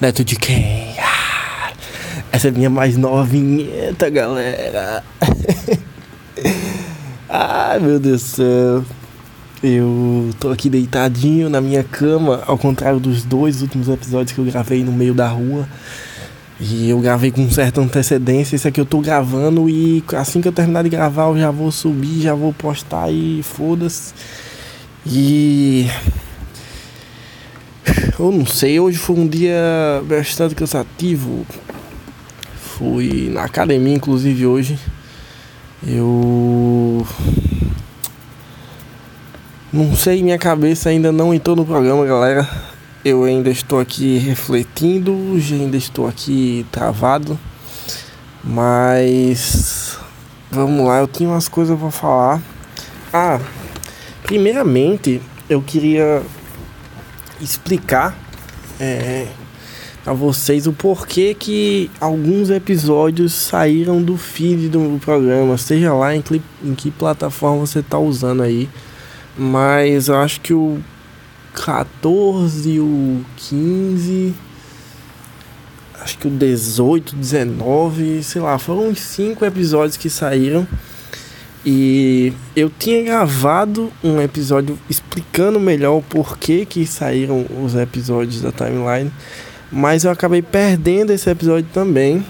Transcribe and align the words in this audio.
Neto 0.00 0.24
de 0.24 0.34
quem? 0.34 0.96
Essa 2.32 2.48
é 2.48 2.50
minha 2.50 2.68
mais 2.68 2.96
nova 2.96 3.22
vinheta, 3.24 4.10
galera. 4.10 5.04
Ai, 7.28 7.78
meu 7.82 8.00
Deus 8.00 8.22
do 8.22 8.28
céu. 8.28 8.84
Eu 9.62 10.30
tô 10.40 10.48
aqui 10.50 10.68
deitadinho 10.68 11.48
na 11.48 11.60
minha 11.60 11.84
cama, 11.84 12.42
ao 12.46 12.58
contrário 12.58 12.98
dos 12.98 13.24
dois 13.24 13.62
últimos 13.62 13.88
episódios 13.88 14.32
que 14.32 14.38
eu 14.38 14.44
gravei 14.44 14.82
no 14.82 14.90
meio 14.90 15.14
da 15.14 15.28
rua. 15.28 15.68
E 16.58 16.90
eu 16.90 16.98
gravei 17.00 17.30
com 17.30 17.48
certa 17.48 17.80
antecedência. 17.80 18.56
Esse 18.56 18.66
aqui 18.66 18.80
eu 18.80 18.86
tô 18.86 19.00
gravando 19.00 19.68
e 19.68 20.02
assim 20.16 20.40
que 20.40 20.48
eu 20.48 20.52
terminar 20.52 20.82
de 20.82 20.88
gravar 20.88 21.28
eu 21.28 21.38
já 21.38 21.50
vou 21.50 21.70
subir, 21.70 22.22
já 22.22 22.34
vou 22.34 22.52
postar 22.52 23.10
e 23.12 23.40
foda-se. 23.42 24.12
E. 25.06 25.90
Eu 28.18 28.30
não 28.30 28.44
sei, 28.44 28.78
hoje 28.78 28.98
foi 28.98 29.16
um 29.16 29.26
dia 29.26 30.02
bastante 30.04 30.54
cansativo. 30.54 31.46
Fui 32.54 33.30
na 33.32 33.44
academia, 33.44 33.94
inclusive, 33.94 34.46
hoje. 34.46 34.78
Eu. 35.86 37.06
Não 39.72 39.94
sei, 39.94 40.22
minha 40.22 40.38
cabeça 40.38 40.90
ainda 40.90 41.10
não 41.10 41.32
entrou 41.32 41.56
no 41.56 41.64
programa, 41.64 42.04
galera. 42.04 42.48
Eu 43.02 43.24
ainda 43.24 43.48
estou 43.48 43.80
aqui 43.80 44.18
refletindo, 44.18 45.16
ainda 45.50 45.76
estou 45.76 46.06
aqui 46.06 46.66
travado. 46.70 47.38
Mas. 48.44 49.98
Vamos 50.50 50.86
lá, 50.86 50.98
eu 50.98 51.06
tinha 51.06 51.28
umas 51.28 51.48
coisas 51.48 51.78
para 51.78 51.90
falar. 51.90 52.42
Ah, 53.12 53.40
primeiramente, 54.30 55.20
eu 55.48 55.60
queria 55.60 56.22
explicar 57.40 58.16
é, 58.78 59.26
a 60.06 60.12
vocês 60.12 60.68
o 60.68 60.72
porquê 60.72 61.34
que 61.34 61.90
alguns 62.00 62.48
episódios 62.48 63.32
saíram 63.32 64.00
do 64.00 64.16
feed 64.16 64.68
do 64.68 65.00
programa, 65.00 65.58
seja 65.58 65.92
lá 65.92 66.14
em 66.14 66.22
que, 66.22 66.40
em 66.62 66.76
que 66.76 66.92
plataforma 66.92 67.66
você 67.66 67.80
está 67.80 67.98
usando 67.98 68.44
aí. 68.44 68.68
Mas 69.36 70.06
eu 70.06 70.14
acho 70.14 70.40
que 70.40 70.54
o 70.54 70.78
14, 71.52 72.78
o 72.78 73.24
15, 73.36 74.32
acho 76.02 76.18
que 76.18 76.28
o 76.28 76.30
18, 76.30 77.16
19, 77.16 78.22
sei 78.22 78.40
lá, 78.40 78.56
foram 78.60 78.90
uns 78.90 79.00
5 79.00 79.44
episódios 79.44 79.96
que 79.96 80.08
saíram. 80.08 80.68
E 81.64 82.32
eu 82.56 82.70
tinha 82.70 83.02
gravado 83.02 83.92
um 84.02 84.20
episódio 84.20 84.78
explicando 84.88 85.60
melhor 85.60 85.98
o 85.98 86.02
porquê 86.02 86.64
que 86.64 86.86
saíram 86.86 87.44
os 87.62 87.74
episódios 87.74 88.40
da 88.40 88.50
timeline, 88.50 89.12
mas 89.70 90.04
eu 90.04 90.10
acabei 90.10 90.40
perdendo 90.40 91.12
esse 91.12 91.28
episódio 91.28 91.68
também. 91.72 92.24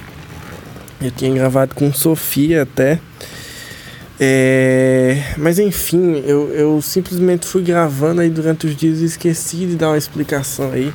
Eu 1.01 1.11
tinha 1.11 1.33
gravado 1.33 1.75
com 1.75 1.93
Sofia 1.93 2.63
até. 2.63 2.99
É... 4.19 5.17
Mas 5.39 5.59
enfim, 5.59 6.23
eu, 6.27 6.51
eu 6.51 6.83
simplesmente 6.83 7.47
fui 7.47 7.63
gravando 7.63 8.21
aí 8.21 8.29
durante 8.29 8.67
os 8.67 8.77
dias 8.77 9.01
e 9.01 9.05
esqueci 9.05 9.59
de 9.59 9.77
dar 9.77 9.91
uma 9.91 9.99
explicação 9.99 10.73
aí. 10.73 10.93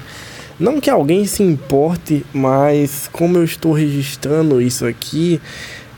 Não 0.59 0.79
que 0.79 0.89
alguém 0.89 1.25
se 1.25 1.41
importe, 1.41 2.25
mas 2.31 3.09
como 3.11 3.37
eu 3.37 3.43
estou 3.43 3.73
registrando 3.73 4.61
isso 4.61 4.85
aqui, 4.85 5.41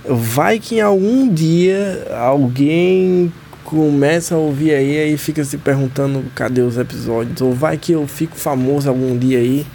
vai 0.09 0.59
que 0.59 0.75
em 0.75 0.81
algum 0.81 1.31
dia 1.31 2.08
alguém 2.16 3.31
começa 3.63 4.36
a 4.36 4.38
ouvir 4.38 4.73
aí 4.73 4.97
aí 4.97 5.17
fica 5.17 5.44
se 5.44 5.58
perguntando 5.58 6.23
cadê 6.33 6.61
os 6.61 6.77
episódios 6.77 7.41
ou 7.41 7.53
vai 7.53 7.77
que 7.77 7.91
eu 7.91 8.08
fico 8.08 8.38
famoso 8.38 8.88
algum 8.88 9.17
dia 9.17 9.39
aí 9.39 9.66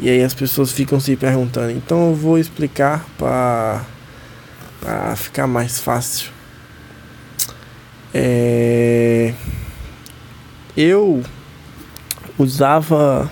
e 0.00 0.08
aí 0.08 0.22
as 0.22 0.32
pessoas 0.32 0.70
ficam 0.70 1.00
se 1.00 1.16
perguntando. 1.16 1.72
Então 1.72 2.10
eu 2.10 2.14
vou 2.14 2.38
explicar 2.38 3.04
para 3.18 3.84
para 4.80 5.16
ficar 5.16 5.46
mais 5.46 5.80
fácil. 5.80 6.30
É... 8.14 9.34
eu 10.76 11.22
usava 12.38 13.30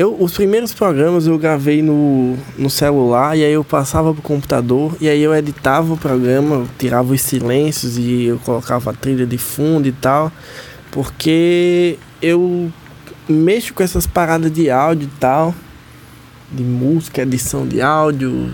eu, 0.00 0.16
os 0.18 0.32
primeiros 0.32 0.72
programas 0.72 1.26
eu 1.26 1.36
gravei 1.36 1.82
no, 1.82 2.34
no 2.56 2.70
celular 2.70 3.36
e 3.36 3.44
aí 3.44 3.52
eu 3.52 3.62
passava 3.62 4.14
pro 4.14 4.22
computador 4.22 4.96
e 4.98 5.06
aí 5.06 5.20
eu 5.20 5.34
editava 5.34 5.92
o 5.92 5.96
programa, 5.98 6.66
tirava 6.78 7.12
os 7.12 7.20
silêncios 7.20 7.98
e 7.98 8.24
eu 8.24 8.38
colocava 8.38 8.92
a 8.92 8.94
trilha 8.94 9.26
de 9.26 9.36
fundo 9.36 9.86
e 9.86 9.92
tal, 9.92 10.32
porque 10.90 11.98
eu 12.22 12.72
mexo 13.28 13.74
com 13.74 13.82
essas 13.82 14.06
paradas 14.06 14.50
de 14.50 14.70
áudio 14.70 15.06
e 15.06 15.20
tal, 15.20 15.54
de 16.50 16.62
música, 16.62 17.20
edição 17.20 17.68
de 17.68 17.82
áudio, 17.82 18.50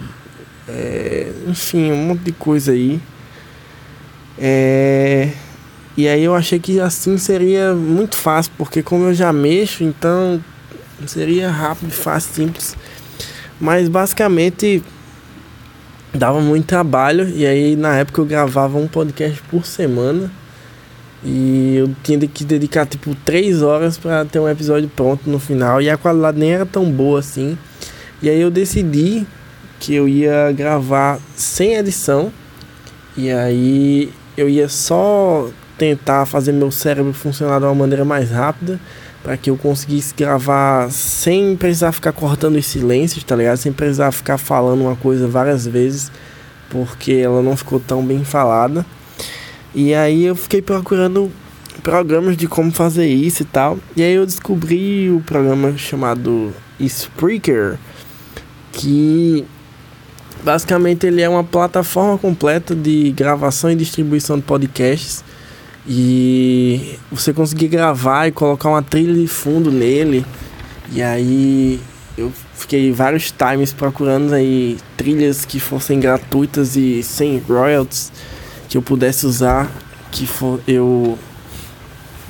é, 0.69 1.31
enfim, 1.47 1.93
um 1.93 2.09
monte 2.09 2.23
de 2.23 2.33
coisa 2.33 2.73
aí. 2.73 3.01
É, 4.37 5.31
e 5.97 6.09
aí 6.09 6.25
eu 6.25 6.35
achei 6.35 6.59
que 6.59 6.81
assim 6.81 7.17
seria 7.19 7.73
muito 7.73 8.17
fácil, 8.17 8.51
porque 8.59 8.83
como 8.83 9.05
eu 9.05 9.15
já 9.15 9.33
mexo, 9.33 9.85
então 9.85 10.43
Seria 11.07 11.51
rápido, 11.51 11.91
fácil, 11.91 12.35
simples. 12.35 12.77
Mas 13.61 13.89
basicamente 13.89 14.83
dava 16.15 16.41
muito 16.41 16.67
trabalho. 16.67 17.29
E 17.29 17.47
aí 17.47 17.77
na 17.77 17.97
época 17.97 18.21
eu 18.21 18.25
gravava 18.25 18.79
um 18.79 18.89
podcast 18.89 19.43
por 19.51 19.67
semana. 19.67 20.31
E 21.25 21.77
eu 21.77 21.95
tinha 22.03 22.19
que 22.27 22.45
dedicar 22.45 22.87
tipo 22.87 23.15
3 23.15 23.63
horas 23.63 23.99
para 23.99 24.25
ter 24.25 24.39
um 24.39 24.49
episódio 24.49 24.89
pronto 24.89 25.29
no 25.29 25.39
final. 25.39 25.83
E 25.83 25.91
a 25.91 25.97
qualidade 25.97 26.39
nem 26.39 26.53
era 26.53 26.65
tão 26.65 26.91
boa 26.91 27.21
assim. 27.21 27.59
E 28.23 28.31
aí 28.31 28.41
eu 28.41 28.51
decidi 28.51 29.27
que 29.79 29.95
eu 29.95 30.09
ia 30.09 30.53
gravar 30.53 31.19
sem 31.35 31.75
edição. 31.75 32.33
E 33.17 33.31
aí 33.31 34.13
eu 34.37 34.49
ia 34.49 34.69
só 34.69 35.49
tentar 35.77 36.25
fazer 36.27 36.53
meu 36.53 36.71
cérebro 36.71 37.13
funcionar 37.13 37.59
de 37.59 37.67
uma 37.67 37.75
maneira 37.75 38.05
mais 38.05 38.31
rápida 38.31 38.81
para 39.27 39.37
que 39.37 39.51
eu 39.51 39.57
conseguisse 39.57 40.15
gravar 40.15 40.89
sem 40.89 41.57
precisar 41.57 41.91
ficar 41.91 42.13
cortando 42.13 42.55
os 42.55 42.65
silêncios, 42.65 43.25
tá 43.25 43.35
ligado? 43.35 43.57
Sem 43.57 43.73
precisar 43.73 44.13
ficar 44.13 44.39
falando 44.39 44.83
uma 44.83 44.95
coisa 44.95 45.27
várias 45.27 45.67
vezes, 45.67 46.13
porque 46.71 47.11
ela 47.11 47.43
não 47.43 47.57
ficou 47.57 47.81
tão 47.81 48.07
bem 48.07 48.25
falada. 48.25 48.87
E 49.75 49.93
aí 49.93 50.27
eu 50.27 50.37
fiquei 50.37 50.63
procurando 50.63 51.29
programas 51.83 52.37
de 52.37 52.47
como 52.47 52.71
fazer 52.71 53.09
isso 53.09 53.43
e 53.43 53.47
tal. 53.47 53.81
E 53.97 54.03
aí 54.05 54.13
eu 54.15 54.25
descobri 54.25 55.11
o 55.11 55.21
programa 55.21 55.77
chamado 55.77 56.55
Spreaker, 56.79 57.81
que 58.71 59.45
basicamente 60.45 61.05
ele 61.05 61.21
é 61.21 61.29
uma 61.29 61.43
plataforma 61.43 62.17
completa 62.17 62.77
de 62.77 63.11
gravação 63.11 63.73
e 63.73 63.75
distribuição 63.75 64.37
de 64.37 64.45
podcasts 64.45 65.25
e 65.87 66.99
você 67.11 67.33
conseguir 67.33 67.69
gravar 67.69 68.27
e 68.27 68.33
colocar 68.33 68.69
uma 68.69 68.83
trilha 68.83 69.15
de 69.15 69.27
fundo 69.29 69.71
nele. 69.71 70.25
E 70.93 71.03
aí 71.03 71.81
eu 72.17 72.33
fiquei 72.55 72.93
vários 72.93 73.31
times 73.31 73.73
procurando 73.73 74.35
aí 74.35 74.79
trilhas 74.97 75.45
que 75.45 75.61
fossem 75.61 76.01
gratuitas 76.01 76.77
e 76.77 77.03
sem 77.03 77.39
royalties 77.39 78.11
que 78.69 78.77
eu 78.77 78.83
pudesse 78.83 79.27
usar, 79.27 79.71
que 80.11 80.27
for 80.27 80.61
eu 80.67 81.17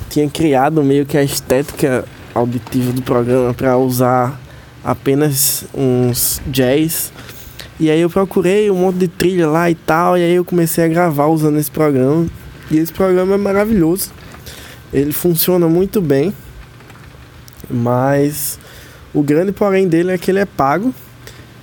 tinha 0.09 0.29
criado 0.29 0.83
meio 0.83 1.05
que 1.05 1.17
a 1.17 1.23
estética 1.23 2.05
auditiva 2.33 2.91
do 2.91 3.01
programa 3.01 3.53
para 3.53 3.77
usar 3.77 4.39
apenas 4.83 5.65
uns 5.73 6.41
jazz. 6.45 7.11
E 7.79 7.91
aí 7.91 8.01
eu 8.01 8.09
procurei 8.09 8.71
um 8.71 8.75
monte 8.75 8.97
de 8.97 9.07
trilha 9.07 9.47
lá 9.47 9.69
e 9.69 9.75
tal, 9.75 10.17
e 10.17 10.21
aí 10.23 10.33
eu 10.33 10.45
comecei 10.45 10.83
a 10.83 10.87
gravar 10.87 11.27
usando 11.27 11.57
esse 11.57 11.69
programa. 11.69 12.27
E 12.69 12.77
esse 12.77 12.91
programa 12.91 13.35
é 13.35 13.37
maravilhoso. 13.37 14.11
Ele 14.93 15.11
funciona 15.11 15.67
muito 15.67 16.01
bem. 16.01 16.33
Mas 17.69 18.59
o 19.13 19.21
grande 19.21 19.51
porém 19.51 19.87
dele 19.87 20.11
é 20.11 20.17
que 20.17 20.31
ele 20.31 20.39
é 20.39 20.45
pago. 20.45 20.93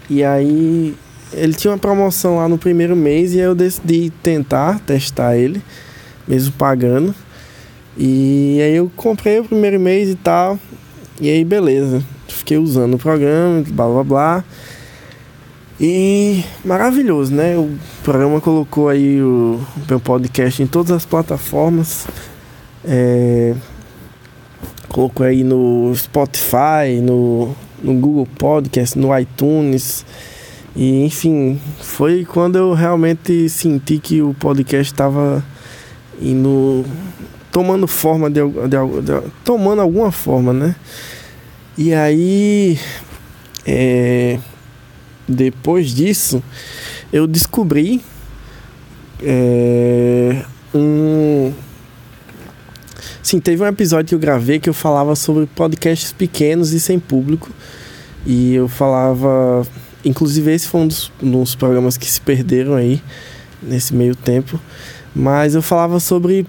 E 0.09 0.23
aí 0.23 0.95
ele 1.33 1.55
tinha 1.55 1.73
uma 1.73 1.79
promoção 1.79 2.37
lá 2.37 2.49
no 2.49 2.59
primeiro 2.59 2.95
mês 2.95 3.35
e 3.35 3.39
eu 3.39 3.55
decidi 3.55 4.11
tentar 4.23 4.79
testar 4.81 5.37
ele, 5.37 5.63
mesmo 6.29 6.53
pagando. 6.53 7.15
E 7.97 8.61
aí 8.61 8.77
eu 8.77 8.91
comprei 8.95 9.41
o 9.41 9.45
primeiro 9.45 9.81
mês 9.81 10.09
e 10.09 10.15
tal. 10.15 10.59
E 11.21 11.31
aí 11.31 11.45
beleza. 11.45 12.03
Fiquei 12.29 12.59
usando 12.59 12.95
o 12.95 12.99
programa, 12.99 13.65
blá 13.69 13.87
blá 13.87 14.05
blá. 14.05 14.45
E 15.81 16.45
maravilhoso, 16.65 17.35
né? 17.35 17.57
O 17.57 17.71
programa 18.05 18.41
colocou 18.41 18.89
aí 18.89 19.21
o 19.21 19.61
meu 19.89 19.99
podcast 19.99 20.63
em 20.63 20.67
todas 20.67 20.93
as 20.93 21.05
plataformas. 21.05 22.07
É, 22.85 23.55
colocou 24.89 25.27
aí 25.27 25.43
no 25.43 25.93
Spotify, 25.97 27.01
no, 27.03 27.57
no 27.83 27.95
Google 27.95 28.29
Podcast, 28.39 28.97
no 28.97 29.17
iTunes. 29.19 30.07
E 30.77 31.05
enfim, 31.05 31.61
foi 31.81 32.25
quando 32.25 32.57
eu 32.57 32.73
realmente 32.73 33.49
senti 33.49 33.99
que 33.99 34.23
o 34.23 34.33
podcast 34.35 34.93
estava 34.93 35.45
indo 36.21 36.85
tomando 37.51 37.87
forma 37.87 38.29
de, 38.29 38.41
de, 38.41 39.03
de, 39.03 39.31
tomando 39.45 39.83
alguma 39.83 40.11
forma, 40.11 40.53
né? 40.53 40.77
E 41.77 41.93
aí 41.93 42.79
é, 43.67 44.39
depois 45.29 45.95
disso 45.95 46.43
eu 47.13 47.27
descobri 47.27 48.03
é, 49.23 50.45
um 50.75 51.53
Sim, 53.25 53.41
teve 53.41 53.63
um 53.63 53.67
episódio 53.67 54.09
que 54.09 54.15
eu 54.15 54.19
gravei 54.19 54.61
que 54.61 54.69
eu 54.69 54.75
falava 54.75 55.17
sobre 55.17 55.47
podcasts 55.47 56.13
pequenos 56.13 56.75
e 56.75 56.79
sem 56.79 56.99
público. 56.99 57.51
E 58.27 58.55
eu 58.55 58.69
falava. 58.69 59.67
Inclusive, 60.05 60.53
esse 60.53 60.69
foi 60.69 60.83
um 60.83 60.87
dos, 60.87 61.11
um 61.23 61.31
dos 61.31 61.55
programas 61.55 61.97
que 61.97 62.05
se 62.05 62.21
perderam 62.21 62.75
aí 62.75 63.03
nesse 63.63 63.95
meio 63.95 64.15
tempo. 64.15 64.61
Mas 65.17 65.55
eu 65.55 65.63
falava 65.63 65.99
sobre 66.01 66.47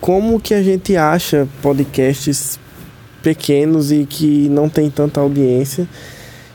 como 0.00 0.40
que 0.40 0.52
a 0.52 0.62
gente 0.64 0.96
acha 0.96 1.46
podcasts 1.62 2.58
pequenos 3.22 3.92
e 3.92 4.04
que 4.04 4.48
não 4.48 4.68
tem 4.68 4.90
tanta 4.90 5.20
audiência 5.20 5.86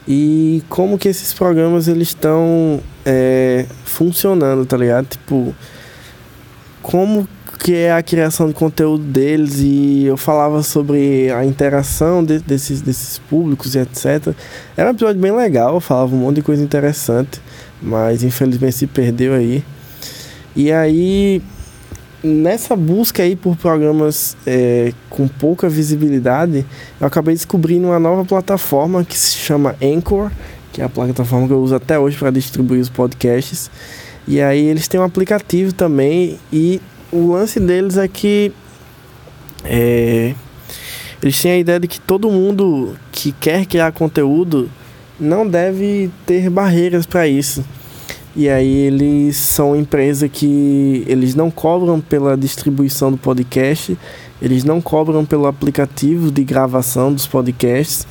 e 0.07 0.63
como 0.69 0.97
que 0.97 1.07
esses 1.07 1.33
programas 1.33 1.87
eles 1.87 2.09
estão 2.09 2.79
é, 3.05 3.65
funcionando, 3.83 4.65
tá 4.65 4.77
ligado? 4.77 5.07
Tipo, 5.07 5.55
como 6.81 7.27
que 7.59 7.73
é 7.73 7.91
a 7.91 8.03
criação 8.03 8.47
de 8.47 8.53
conteúdo 8.53 9.03
deles 9.03 9.59
e 9.59 10.05
eu 10.05 10.15
falava 10.15 10.61
sobre 10.61 11.31
a 11.31 11.43
interação 11.43 12.23
de, 12.23 12.37
desses, 12.37 12.79
desses 12.79 13.17
públicos 13.17 13.73
e 13.73 13.79
etc. 13.79 14.35
Era 14.77 14.89
um 14.89 14.91
episódio 14.91 15.19
bem 15.19 15.31
legal, 15.31 15.79
falava 15.79 16.13
um 16.13 16.19
monte 16.19 16.35
de 16.35 16.41
coisa 16.43 16.63
interessante, 16.63 17.41
mas 17.81 18.21
infelizmente 18.21 18.75
se 18.75 18.85
perdeu 18.85 19.33
aí. 19.33 19.63
E 20.55 20.71
aí, 20.71 21.41
nessa 22.25 22.75
busca 22.75 23.23
aí 23.23 23.35
por 23.35 23.55
programas 23.55 24.35
é, 24.45 24.91
com 25.09 25.27
pouca 25.27 25.69
visibilidade, 25.69 26.65
eu 26.99 27.07
acabei 27.07 27.35
descobrindo 27.35 27.87
uma 27.87 27.99
nova 27.99 28.25
plataforma 28.25 29.05
que 29.05 29.17
se 29.17 29.35
chama 29.35 29.75
Anchor, 29.81 30.31
que 30.73 30.81
é 30.81 30.85
a 30.85 30.89
plataforma 30.89 31.47
que 31.47 31.53
eu 31.53 31.61
uso 31.61 31.75
até 31.75 31.97
hoje 31.97 32.17
para 32.17 32.31
distribuir 32.31 32.81
os 32.81 32.89
podcasts. 32.89 33.69
E 34.27 34.41
aí 34.41 34.65
eles 34.65 34.87
têm 34.87 34.99
um 34.99 35.03
aplicativo 35.03 35.71
também 35.71 36.39
e 36.51 36.81
o 37.11 37.31
lance 37.31 37.59
deles 37.59 37.95
é 37.95 38.07
que 38.07 38.51
é, 39.63 40.33
eles 41.21 41.39
têm 41.39 41.51
a 41.51 41.57
ideia 41.57 41.79
de 41.79 41.87
que 41.87 41.99
todo 41.99 42.29
mundo 42.31 42.97
que 43.11 43.31
quer 43.31 43.65
criar 43.65 43.91
conteúdo 43.91 44.69
não 45.19 45.47
deve 45.47 46.09
ter 46.25 46.49
barreiras 46.49 47.05
para 47.05 47.27
isso. 47.27 47.63
E 48.35 48.49
aí 48.49 48.79
eles 48.79 49.37
são 49.37 49.75
empresa 49.75 50.27
que 50.27 51.05
eles 51.07 51.35
não 51.35 51.49
cobram 51.49 52.01
pela 52.01 52.35
distribuição 52.35 53.09
do 53.09 53.17
podcast, 53.17 53.97
eles 54.41 54.65
não 54.65 54.81
cobram 54.81 55.23
pelo 55.23 55.47
aplicativo 55.47 56.29
de 56.29 56.43
gravação 56.43 57.13
dos 57.13 57.25
podcasts. 57.25 58.05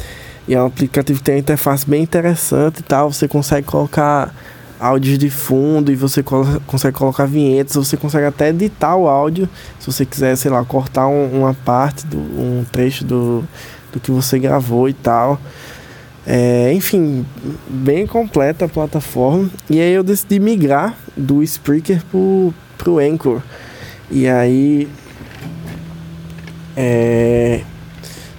E 0.49 0.55
é 0.55 0.62
um 0.62 0.67
aplicativo 0.67 1.19
que 1.19 1.25
tem 1.25 1.35
uma 1.35 1.41
interface 1.41 1.88
bem 1.88 2.03
interessante 2.03 2.81
e 2.81 2.82
tal. 2.82 3.12
Você 3.12 3.29
consegue 3.29 3.67
colocar 3.67 4.35
áudios 4.81 5.19
de 5.19 5.31
fundo 5.31 5.93
e 5.93 5.94
você 5.94 6.23
consegue 6.23 6.97
colocar 6.97 7.27
vinhetas, 7.27 7.75
você 7.75 7.97
consegue 7.97 8.27
até 8.27 8.49
editar 8.49 8.97
o 8.97 9.09
áudio, 9.09 9.49
se 9.79 9.87
você 9.87 10.05
quiser, 10.05 10.37
sei 10.37 10.50
lá, 10.50 10.65
cortar 10.65 11.06
um, 11.06 11.41
uma 11.43 11.55
parte, 11.55 12.06
do, 12.06 12.19
um 12.19 12.65
trecho 12.70 13.05
do, 13.05 13.44
do 13.93 14.00
que 14.00 14.11
você 14.11 14.38
gravou 14.38 14.88
e 14.88 14.93
tal. 14.93 15.41
É, 16.26 16.73
enfim, 16.73 17.25
bem 17.69 18.06
completa 18.06 18.65
a 18.65 18.69
plataforma. 18.69 19.50
E 19.69 19.81
aí 19.81 19.93
eu 19.93 20.03
decidi 20.03 20.38
migrar 20.38 20.97
do 21.17 21.43
Spreaker 21.43 22.03
pro, 22.11 22.55
pro 22.79 22.99
Anchor. 22.99 23.43
E 24.11 24.26
aí. 24.26 24.88
É, 26.76 27.61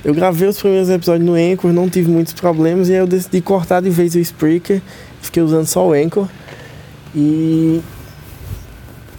eu 0.03 0.13
gravei 0.13 0.47
os 0.47 0.59
primeiros 0.59 0.89
episódios 0.89 1.25
no 1.25 1.35
Anchor, 1.35 1.71
não 1.71 1.89
tive 1.89 2.09
muitos 2.09 2.33
problemas. 2.33 2.89
E 2.89 2.93
aí 2.93 2.99
eu 2.99 3.07
decidi 3.07 3.41
cortar 3.41 3.81
de 3.81 3.89
vez 3.89 4.15
o 4.15 4.19
Spreaker. 4.19 4.81
Fiquei 5.21 5.43
usando 5.43 5.67
só 5.67 5.87
o 5.87 5.93
Anchor. 5.93 6.27
E 7.15 7.81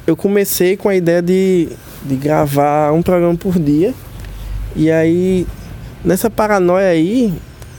eu 0.06 0.16
comecei 0.16 0.76
com 0.76 0.88
a 0.88 0.94
ideia 0.94 1.22
de, 1.22 1.68
de 2.04 2.16
gravar 2.16 2.92
um 2.92 3.02
programa 3.02 3.36
por 3.36 3.58
dia. 3.58 3.94
E 4.74 4.90
aí, 4.90 5.46
nessa 6.04 6.28
paranoia 6.28 6.88
aí, 6.88 7.32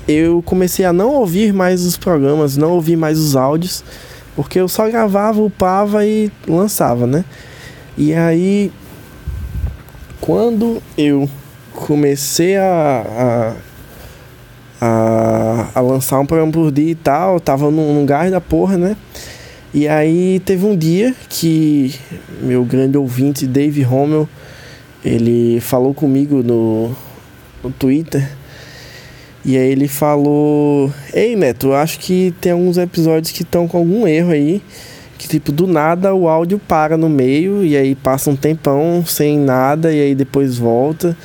eu 0.07 0.41
comecei 0.43 0.85
a 0.85 0.93
não 0.93 1.09
ouvir 1.15 1.53
mais 1.53 1.83
os 1.85 1.97
programas, 1.97 2.55
não 2.55 2.71
ouvir 2.71 2.95
mais 2.95 3.19
os 3.19 3.35
áudios, 3.35 3.83
porque 4.35 4.59
eu 4.59 4.67
só 4.67 4.87
gravava, 4.89 5.41
upava 5.41 6.05
e 6.05 6.31
lançava, 6.47 7.05
né? 7.05 7.25
E 7.97 8.13
aí, 8.13 8.71
quando 10.21 10.81
eu 10.97 11.29
comecei 11.73 12.55
a, 12.55 13.53
a, 14.79 14.85
a, 14.85 15.69
a 15.75 15.81
lançar 15.81 16.19
um 16.19 16.25
programa 16.25 16.51
por 16.51 16.71
dia 16.71 16.91
e 16.91 16.95
tal, 16.95 17.39
tava 17.39 17.69
num, 17.69 17.93
num 17.93 18.05
gás 18.05 18.31
da 18.31 18.39
porra, 18.39 18.77
né? 18.77 18.95
E 19.73 19.87
aí 19.87 20.39
teve 20.45 20.65
um 20.65 20.75
dia 20.75 21.13
que 21.27 21.93
meu 22.41 22.63
grande 22.63 22.97
ouvinte, 22.97 23.45
Dave 23.45 23.81
Rommel, 23.81 24.27
ele 25.03 25.59
falou 25.59 25.93
comigo 25.93 26.41
no, 26.41 26.95
no 27.63 27.69
Twitter 27.71 28.27
e 29.45 29.57
aí 29.57 29.71
ele 29.71 29.87
falou: 29.87 30.91
Ei 31.13 31.35
Neto, 31.35 31.73
acho 31.73 31.99
que 31.99 32.33
tem 32.41 32.51
alguns 32.51 32.77
episódios 32.77 33.31
que 33.31 33.43
estão 33.43 33.67
com 33.67 33.77
algum 33.77 34.07
erro 34.07 34.31
aí. 34.31 34.61
Que 35.17 35.27
tipo, 35.27 35.51
do 35.51 35.65
nada 35.65 36.13
o 36.13 36.27
áudio 36.27 36.59
para 36.59 36.95
no 36.95 37.09
meio 37.09 37.65
e 37.65 37.75
aí 37.75 37.95
passa 37.95 38.29
um 38.29 38.35
tempão 38.35 39.03
sem 39.05 39.39
nada 39.39 39.91
e 39.91 39.99
aí 39.99 40.15
depois 40.15 40.57
volta. 40.57 41.17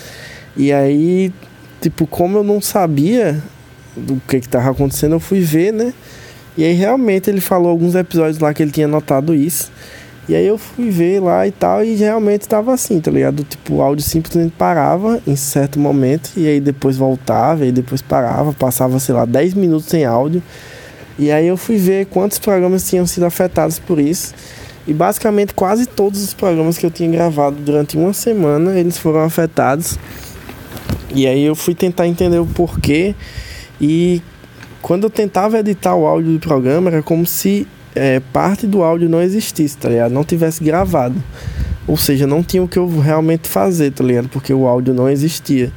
E 0.56 0.72
aí, 0.72 1.32
tipo, 1.80 2.06
como 2.06 2.38
eu 2.38 2.42
não 2.42 2.60
sabia 2.60 3.42
do 3.94 4.20
que 4.26 4.40
que 4.40 4.48
tava 4.48 4.70
acontecendo, 4.70 5.14
eu 5.14 5.20
fui 5.20 5.40
ver, 5.40 5.72
né? 5.72 5.92
E 6.56 6.64
aí 6.64 6.72
realmente 6.74 7.28
ele 7.28 7.40
falou 7.40 7.70
alguns 7.70 7.94
episódios 7.94 8.38
lá 8.38 8.52
que 8.54 8.62
ele 8.62 8.70
tinha 8.70 8.88
notado 8.88 9.34
isso. 9.34 9.70
E 10.28 10.36
aí 10.36 10.46
eu 10.46 10.56
fui 10.56 10.88
ver 10.88 11.20
lá 11.20 11.46
e 11.46 11.50
tal, 11.50 11.84
e 11.84 11.96
realmente 11.96 12.42
estava 12.42 12.72
assim, 12.72 13.00
tá 13.00 13.10
ligado? 13.10 13.42
Tipo, 13.42 13.74
o 13.74 13.82
áudio 13.82 14.04
simplesmente 14.04 14.52
parava 14.56 15.20
em 15.26 15.34
certo 15.34 15.80
momento, 15.80 16.30
e 16.36 16.46
aí 16.46 16.60
depois 16.60 16.96
voltava, 16.96 17.66
e 17.66 17.72
depois 17.72 18.00
parava, 18.00 18.52
passava, 18.52 19.00
sei 19.00 19.14
lá, 19.14 19.24
10 19.24 19.54
minutos 19.54 19.86
sem 19.86 20.04
áudio. 20.04 20.40
E 21.18 21.30
aí 21.30 21.46
eu 21.46 21.56
fui 21.56 21.76
ver 21.76 22.06
quantos 22.06 22.38
programas 22.38 22.88
tinham 22.88 23.06
sido 23.06 23.26
afetados 23.26 23.78
por 23.78 23.98
isso. 23.98 24.32
E 24.86 24.92
basicamente 24.92 25.54
quase 25.54 25.86
todos 25.86 26.22
os 26.22 26.34
programas 26.34 26.78
que 26.78 26.86
eu 26.86 26.90
tinha 26.90 27.10
gravado 27.10 27.56
durante 27.56 27.96
uma 27.96 28.12
semana, 28.12 28.78
eles 28.78 28.98
foram 28.98 29.20
afetados. 29.20 29.98
E 31.14 31.26
aí 31.26 31.44
eu 31.44 31.54
fui 31.54 31.74
tentar 31.74 32.06
entender 32.06 32.38
o 32.38 32.46
porquê. 32.46 33.14
E 33.80 34.22
quando 34.80 35.04
eu 35.04 35.10
tentava 35.10 35.58
editar 35.58 35.94
o 35.94 36.06
áudio 36.06 36.32
do 36.32 36.40
programa, 36.40 36.90
era 36.90 37.02
como 37.02 37.26
se 37.26 37.66
é, 37.94 38.20
parte 38.32 38.66
do 38.66 38.82
áudio 38.82 39.08
não 39.08 39.20
existisse, 39.20 39.76
tá 39.76 39.88
ligado? 39.88 40.12
Não 40.12 40.24
tivesse 40.24 40.62
gravado. 40.62 41.22
Ou 41.86 41.96
seja, 41.96 42.26
não 42.26 42.42
tinha 42.42 42.62
o 42.62 42.68
que 42.68 42.78
eu 42.78 42.88
realmente 43.00 43.48
fazer, 43.48 43.90
tá 43.90 44.04
ligado? 44.04 44.28
Porque 44.28 44.52
o 44.52 44.66
áudio 44.66 44.94
não 44.94 45.08
existia. 45.08 45.72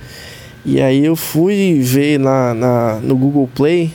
E 0.65 0.81
aí 0.81 1.05
eu 1.05 1.15
fui 1.15 1.79
ver 1.81 2.19
na, 2.19 2.53
na 2.53 2.99
no 3.01 3.15
Google 3.15 3.49
Play 3.53 3.93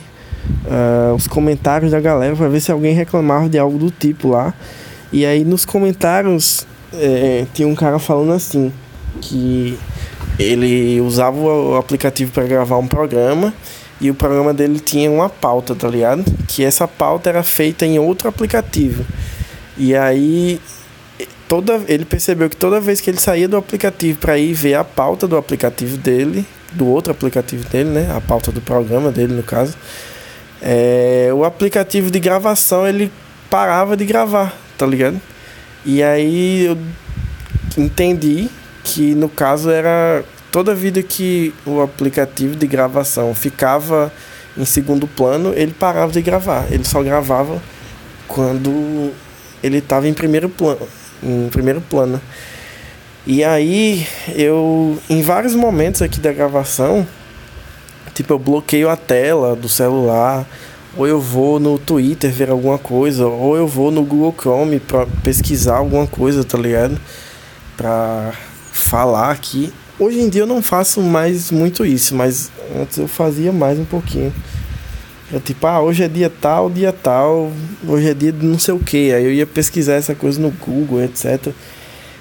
uh, 0.65 1.15
os 1.15 1.27
comentários 1.27 1.91
da 1.91 1.99
galera 1.99 2.35
para 2.35 2.47
ver 2.47 2.59
se 2.59 2.71
alguém 2.71 2.93
reclamava 2.93 3.49
de 3.49 3.57
algo 3.57 3.77
do 3.77 3.91
tipo 3.91 4.29
lá. 4.29 4.53
E 5.11 5.25
aí 5.25 5.43
nos 5.43 5.65
comentários 5.65 6.65
é, 6.93 7.45
tinha 7.53 7.67
um 7.67 7.75
cara 7.75 7.99
falando 7.99 8.33
assim 8.33 8.71
que 9.19 9.77
ele 10.39 10.99
usava 11.01 11.37
o 11.37 11.75
aplicativo 11.75 12.31
para 12.31 12.43
gravar 12.43 12.77
um 12.77 12.87
programa 12.87 13.53
e 14.01 14.09
o 14.09 14.15
programa 14.15 14.51
dele 14.51 14.79
tinha 14.79 15.09
uma 15.11 15.29
pauta, 15.29 15.75
tá 15.75 15.87
ligado? 15.87 16.25
Que 16.47 16.65
essa 16.65 16.87
pauta 16.87 17.29
era 17.29 17.43
feita 17.43 17.85
em 17.85 17.99
outro 17.99 18.27
aplicativo. 18.27 19.05
E 19.77 19.95
aí 19.95 20.59
toda 21.47 21.79
ele 21.87 22.03
percebeu 22.03 22.49
que 22.49 22.57
toda 22.57 22.79
vez 22.79 22.99
que 22.99 23.11
ele 23.11 23.19
saía 23.19 23.47
do 23.47 23.55
aplicativo 23.55 24.17
para 24.17 24.39
ir 24.39 24.53
ver 24.53 24.73
a 24.73 24.83
pauta 24.83 25.27
do 25.27 25.37
aplicativo 25.37 25.97
dele, 25.97 26.43
do 26.71 26.87
outro 26.87 27.11
aplicativo 27.11 27.63
dele, 27.69 27.89
né? 27.89 28.11
A 28.15 28.19
pauta 28.19 28.51
do 28.51 28.59
programa 28.59 29.11
dele, 29.11 29.33
no 29.33 29.43
caso, 29.43 29.75
é, 30.61 31.29
o 31.31 31.45
aplicativo 31.45 32.09
de 32.09 32.19
gravação 32.19 32.87
ele 32.87 33.11
parava 33.51 33.95
de 33.95 34.03
gravar, 34.03 34.57
tá 34.79 34.85
ligado? 34.85 35.21
E 35.85 36.01
aí 36.01 36.65
eu 36.65 36.77
entendi 37.77 38.49
que 38.83 39.13
no 39.13 39.29
caso 39.29 39.69
era 39.69 40.23
toda 40.51 40.75
vida 40.75 41.01
que 41.01 41.53
o 41.65 41.81
aplicativo 41.81 42.55
de 42.55 42.67
gravação 42.67 43.33
ficava 43.33 44.11
em 44.57 44.65
segundo 44.65 45.07
plano, 45.07 45.53
ele 45.55 45.73
parava 45.73 46.11
de 46.11 46.21
gravar. 46.21 46.67
Ele 46.69 46.83
só 46.83 47.01
gravava 47.01 47.61
quando 48.27 49.11
ele 49.63 49.77
estava 49.77 50.07
em 50.07 50.13
primeiro 50.13 50.49
plano, 50.49 50.87
em 51.23 51.47
primeiro 51.49 51.81
plano. 51.81 52.21
E 53.25 53.43
aí 53.43 54.05
eu 54.35 54.99
em 55.09 55.21
vários 55.21 55.55
momentos 55.55 56.01
aqui 56.01 56.19
da 56.19 56.33
gravação, 56.33 57.07
tipo 58.13 58.33
eu 58.33 58.39
bloqueio 58.39 58.89
a 58.89 58.97
tela 58.97 59.55
do 59.55 59.69
celular, 59.69 60.45
ou 60.97 61.07
eu 61.07 61.21
vou 61.21 61.59
no 61.59 61.77
Twitter 61.77 62.31
ver 62.31 62.49
alguma 62.49 62.77
coisa, 62.77 63.25
ou 63.27 63.55
eu 63.55 63.67
vou 63.67 63.91
no 63.91 64.03
Google 64.03 64.35
Chrome 64.37 64.79
para 64.79 65.05
pesquisar 65.23 65.77
alguma 65.77 66.07
coisa, 66.07 66.43
tá 66.43 66.57
ligado? 66.57 66.99
Pra 67.77 68.33
falar 68.73 69.31
aqui. 69.31 69.71
Hoje 70.01 70.19
em 70.19 70.29
dia 70.29 70.41
eu 70.41 70.47
não 70.47 70.63
faço 70.63 70.99
mais 70.99 71.51
muito 71.51 71.85
isso, 71.85 72.15
mas 72.15 72.49
antes 72.75 72.97
eu 72.97 73.07
fazia 73.07 73.51
mais 73.51 73.77
um 73.77 73.85
pouquinho. 73.85 74.33
Eu 75.31 75.39
tipo, 75.39 75.67
ah, 75.67 75.79
hoje 75.79 76.01
é 76.01 76.07
dia 76.07 76.27
tal, 76.27 76.71
dia 76.71 76.91
tal, 76.91 77.51
hoje 77.87 78.09
é 78.09 78.13
dia 78.15 78.31
de 78.31 78.43
não 78.43 78.57
sei 78.57 78.73
o 78.73 78.79
que. 78.79 79.13
Aí 79.13 79.23
eu 79.23 79.31
ia 79.31 79.45
pesquisar 79.45 79.93
essa 79.93 80.15
coisa 80.15 80.41
no 80.41 80.49
Google, 80.49 81.03
etc. 81.03 81.53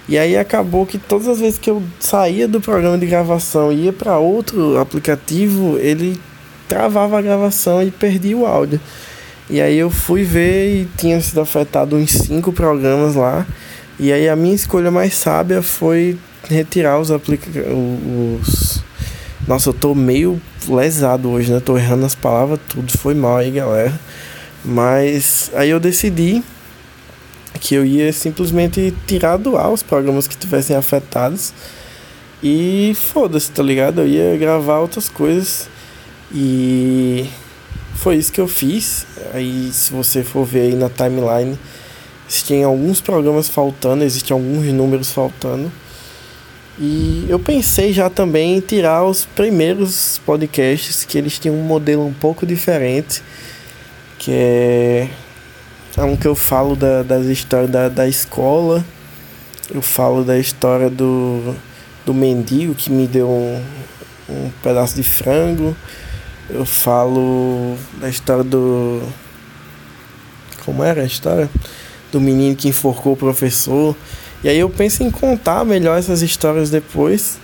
E 0.07 0.19
aí 0.19 0.37
acabou 0.37 0.85
que 0.85 0.99
todas 0.99 1.27
as 1.27 1.41
vezes 1.41 1.59
que 1.59 1.71
eu 1.71 1.83
saía 1.99 2.47
do 2.47 2.61
programa 2.61 2.99
de 2.99 3.07
gravação 3.07 3.73
e 3.73 3.85
ia 3.85 3.95
para 3.95 4.19
outro 4.19 4.79
aplicativo, 4.79 5.79
ele 5.79 6.21
travava 6.69 7.19
a 7.19 7.23
gravação 7.23 7.83
e 7.83 7.91
perdia 7.91 8.37
o 8.37 8.45
áudio. 8.45 8.79
E 9.49 9.59
aí 9.59 9.79
eu 9.79 9.89
fui 9.89 10.23
ver 10.23 10.83
e 10.83 10.89
tinha 10.99 11.19
sido 11.23 11.41
afetado 11.41 11.97
uns 11.97 12.11
cinco 12.11 12.53
programas 12.53 13.15
lá. 13.15 13.47
E 13.99 14.13
aí 14.13 14.29
a 14.29 14.37
minha 14.37 14.55
escolha 14.55 14.91
mais 14.91 15.15
sábia 15.15 15.63
foi 15.63 16.19
retirar 16.49 16.99
os 16.99 17.11
aplicativos. 17.11 17.67
Os... 17.69 18.83
Nossa, 19.47 19.71
eu 19.71 19.75
tô 19.75 19.95
meio 19.95 20.41
lesado 20.69 21.31
hoje, 21.31 21.53
né? 21.53 21.61
Tô 21.61 21.77
errando 21.77 22.07
as 22.07 22.15
palavras, 22.15 22.61
tudo 22.69 22.97
foi 22.97 23.15
mal 23.15 23.39
aí, 23.39 23.51
galera. 23.51 23.99
Mas 24.65 25.51
aí 25.55 25.71
eu 25.71 25.81
decidi 25.81 26.43
que 27.61 27.75
eu 27.75 27.85
ia 27.85 28.13
simplesmente 28.13 28.95
tirar 29.07 29.37
do 29.37 29.57
ar 29.57 29.71
os 29.71 29.83
programas 29.83 30.27
que 30.27 30.37
tivessem 30.37 30.77
afetados. 30.77 31.53
E 32.43 32.95
foda-se, 32.95 33.51
tá 33.51 33.63
ligado? 33.63 34.01
Eu 34.01 34.09
ia 34.09 34.37
gravar 34.37 34.79
outras 34.79 35.09
coisas. 35.09 35.69
E 36.33 37.29
foi 37.95 38.17
isso 38.17 38.33
que 38.33 38.41
eu 38.41 38.49
fiz. 38.49 39.07
Aí, 39.35 39.71
se 39.73 39.93
você 39.93 40.23
for 40.23 40.45
ver 40.45 40.61
aí 40.61 40.75
na 40.75 40.89
timeline, 40.89 41.59
existem 42.29 42.65
alguns 42.65 43.01
programas 43.01 43.49
faltando, 43.49 44.05
existem 44.05 44.35
alguns 44.35 44.65
números 44.73 45.13
faltando. 45.13 45.71
E 46.79 47.27
eu 47.29 47.39
pensei 47.39 47.93
já 47.93 48.09
também 48.09 48.57
em 48.57 48.61
tirar 48.61 49.05
os 49.05 49.25
primeiros 49.25 50.21
podcasts, 50.25 51.05
que 51.05 51.19
eles 51.19 51.39
tinham 51.39 51.57
um 51.57 51.63
modelo 51.63 52.07
um 52.07 52.13
pouco 52.13 52.47
diferente, 52.47 53.23
que 54.19 54.31
é, 54.33 55.09
é 55.97 56.03
um 56.03 56.17
que 56.17 56.27
eu 56.27 56.35
falo 56.35 56.75
da, 56.77 57.03
das 57.03 57.27
histórias 57.27 57.71
da, 57.71 57.89
da 57.89 58.09
escola, 58.09 58.85
eu 59.73 59.83
falo 59.83 60.25
da 60.25 60.39
história 60.39 60.89
do, 60.89 61.55
do 62.07 62.15
mendigo 62.15 62.75
que 62.75 62.91
me 62.91 63.07
deu 63.07 63.29
um, 63.29 63.63
um 64.29 64.51
pedaço 64.63 64.95
de 64.95 65.03
frango, 65.03 65.77
eu 66.49 66.65
falo 66.65 67.77
da 68.01 68.09
história 68.09 68.43
do. 68.43 69.03
Como 70.65 70.83
era 70.83 71.03
a 71.03 71.05
história? 71.05 71.49
Do 72.11 72.21
menino 72.21 72.57
que 72.57 72.69
enforcou 72.69 73.13
o 73.13 73.17
professor. 73.17 73.95
E 74.43 74.49
aí 74.49 74.59
eu 74.59 74.71
penso 74.71 75.03
em 75.03 75.11
contar 75.11 75.65
melhor 75.65 75.99
essas 75.99 76.23
histórias 76.23 76.71
depois. 76.71 77.39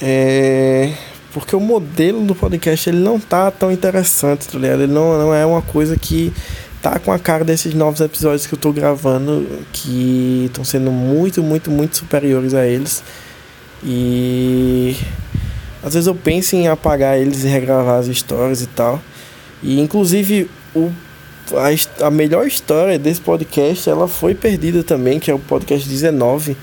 É... 0.00 0.92
Porque 1.32 1.54
o 1.54 1.60
modelo 1.60 2.24
do 2.24 2.34
podcast 2.34 2.88
ele 2.88 2.98
não 2.98 3.20
tá 3.20 3.50
tão 3.50 3.70
interessante, 3.70 4.48
tá 4.48 4.58
ligado? 4.58 4.82
Ele 4.82 4.92
não, 4.92 5.18
não 5.18 5.34
é 5.34 5.44
uma 5.44 5.60
coisa 5.60 5.96
que 5.96 6.32
tá 6.80 6.98
com 6.98 7.12
a 7.12 7.18
cara 7.18 7.44
desses 7.44 7.74
novos 7.74 8.00
episódios 8.00 8.46
que 8.46 8.54
eu 8.54 8.58
tô 8.58 8.72
gravando, 8.72 9.46
que 9.72 10.44
estão 10.46 10.64
sendo 10.64 10.90
muito, 10.90 11.42
muito, 11.42 11.70
muito 11.70 11.98
superiores 11.98 12.54
a 12.54 12.66
eles. 12.66 13.02
E 13.84 14.96
às 15.82 15.94
vezes 15.94 16.06
eu 16.06 16.14
penso 16.14 16.56
em 16.56 16.68
apagar 16.68 17.18
eles 17.18 17.44
e 17.44 17.48
regravar 17.48 17.98
as 17.98 18.06
histórias 18.06 18.62
e 18.62 18.66
tal. 18.66 19.00
E 19.62 19.80
inclusive 19.80 20.48
o, 20.74 20.90
a, 21.54 22.06
a 22.06 22.10
melhor 22.10 22.46
história 22.46 22.98
desse 22.98 23.20
podcast 23.20 23.88
ela 23.88 24.08
foi 24.08 24.34
perdida 24.34 24.82
também, 24.82 25.18
que 25.18 25.30
é 25.30 25.34
o 25.34 25.38
podcast 25.38 25.88
19, 25.88 26.56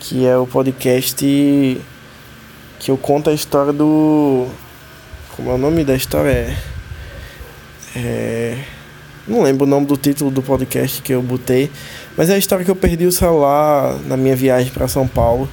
que 0.00 0.26
é 0.26 0.36
o 0.36 0.46
podcast 0.46 1.16
que 2.78 2.90
eu 2.90 2.96
conto 2.96 3.30
a 3.30 3.32
história 3.32 3.72
do. 3.72 4.46
Como 5.36 5.50
é 5.50 5.54
o 5.54 5.58
nome 5.58 5.84
da 5.84 5.94
história? 5.94 6.30
É. 6.30 6.56
é 7.96 8.58
não 9.26 9.42
lembro 9.42 9.64
o 9.64 9.68
nome 9.68 9.86
do 9.86 9.96
título 9.96 10.32
do 10.32 10.42
podcast 10.42 11.00
que 11.00 11.12
eu 11.12 11.22
botei, 11.22 11.70
mas 12.16 12.28
é 12.28 12.34
a 12.34 12.38
história 12.38 12.64
que 12.64 12.70
eu 12.70 12.76
perdi 12.76 13.06
o 13.06 13.12
celular 13.12 13.96
na 14.06 14.16
minha 14.16 14.34
viagem 14.34 14.72
para 14.72 14.88
São 14.88 15.06
Paulo. 15.06 15.48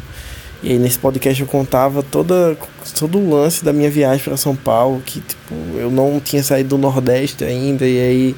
E 0.63 0.71
aí 0.71 0.79
nesse 0.79 0.97
podcast 0.97 1.39
eu 1.39 1.47
contava 1.47 2.01
toda, 2.01 2.57
todo 2.97 3.19
o 3.19 3.29
lance 3.29 3.63
da 3.63 3.71
minha 3.71 3.89
viagem 3.89 4.23
para 4.23 4.35
São 4.35 4.55
Paulo, 4.55 5.01
que 5.05 5.21
tipo, 5.21 5.53
eu 5.77 5.91
não 5.91 6.19
tinha 6.19 6.43
saído 6.43 6.69
do 6.69 6.77
Nordeste 6.79 7.43
ainda, 7.43 7.87
e 7.87 7.99
aí 7.99 8.35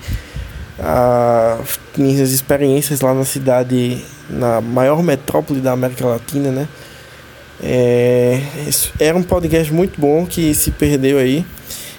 a, 0.82 1.60
minhas 1.96 2.32
experiências 2.32 3.02
lá 3.02 3.14
na 3.14 3.24
cidade, 3.24 4.04
na 4.30 4.60
maior 4.60 5.04
metrópole 5.04 5.62
da 5.62 5.72
América 5.72 6.06
Latina, 6.06 6.52
né? 6.52 6.68
É, 7.64 8.42
era 9.00 9.16
um 9.16 9.22
podcast 9.22 9.72
muito 9.72 10.02
bom 10.02 10.26
que 10.26 10.54
se 10.56 10.72
perdeu 10.72 11.20
aí. 11.20 11.46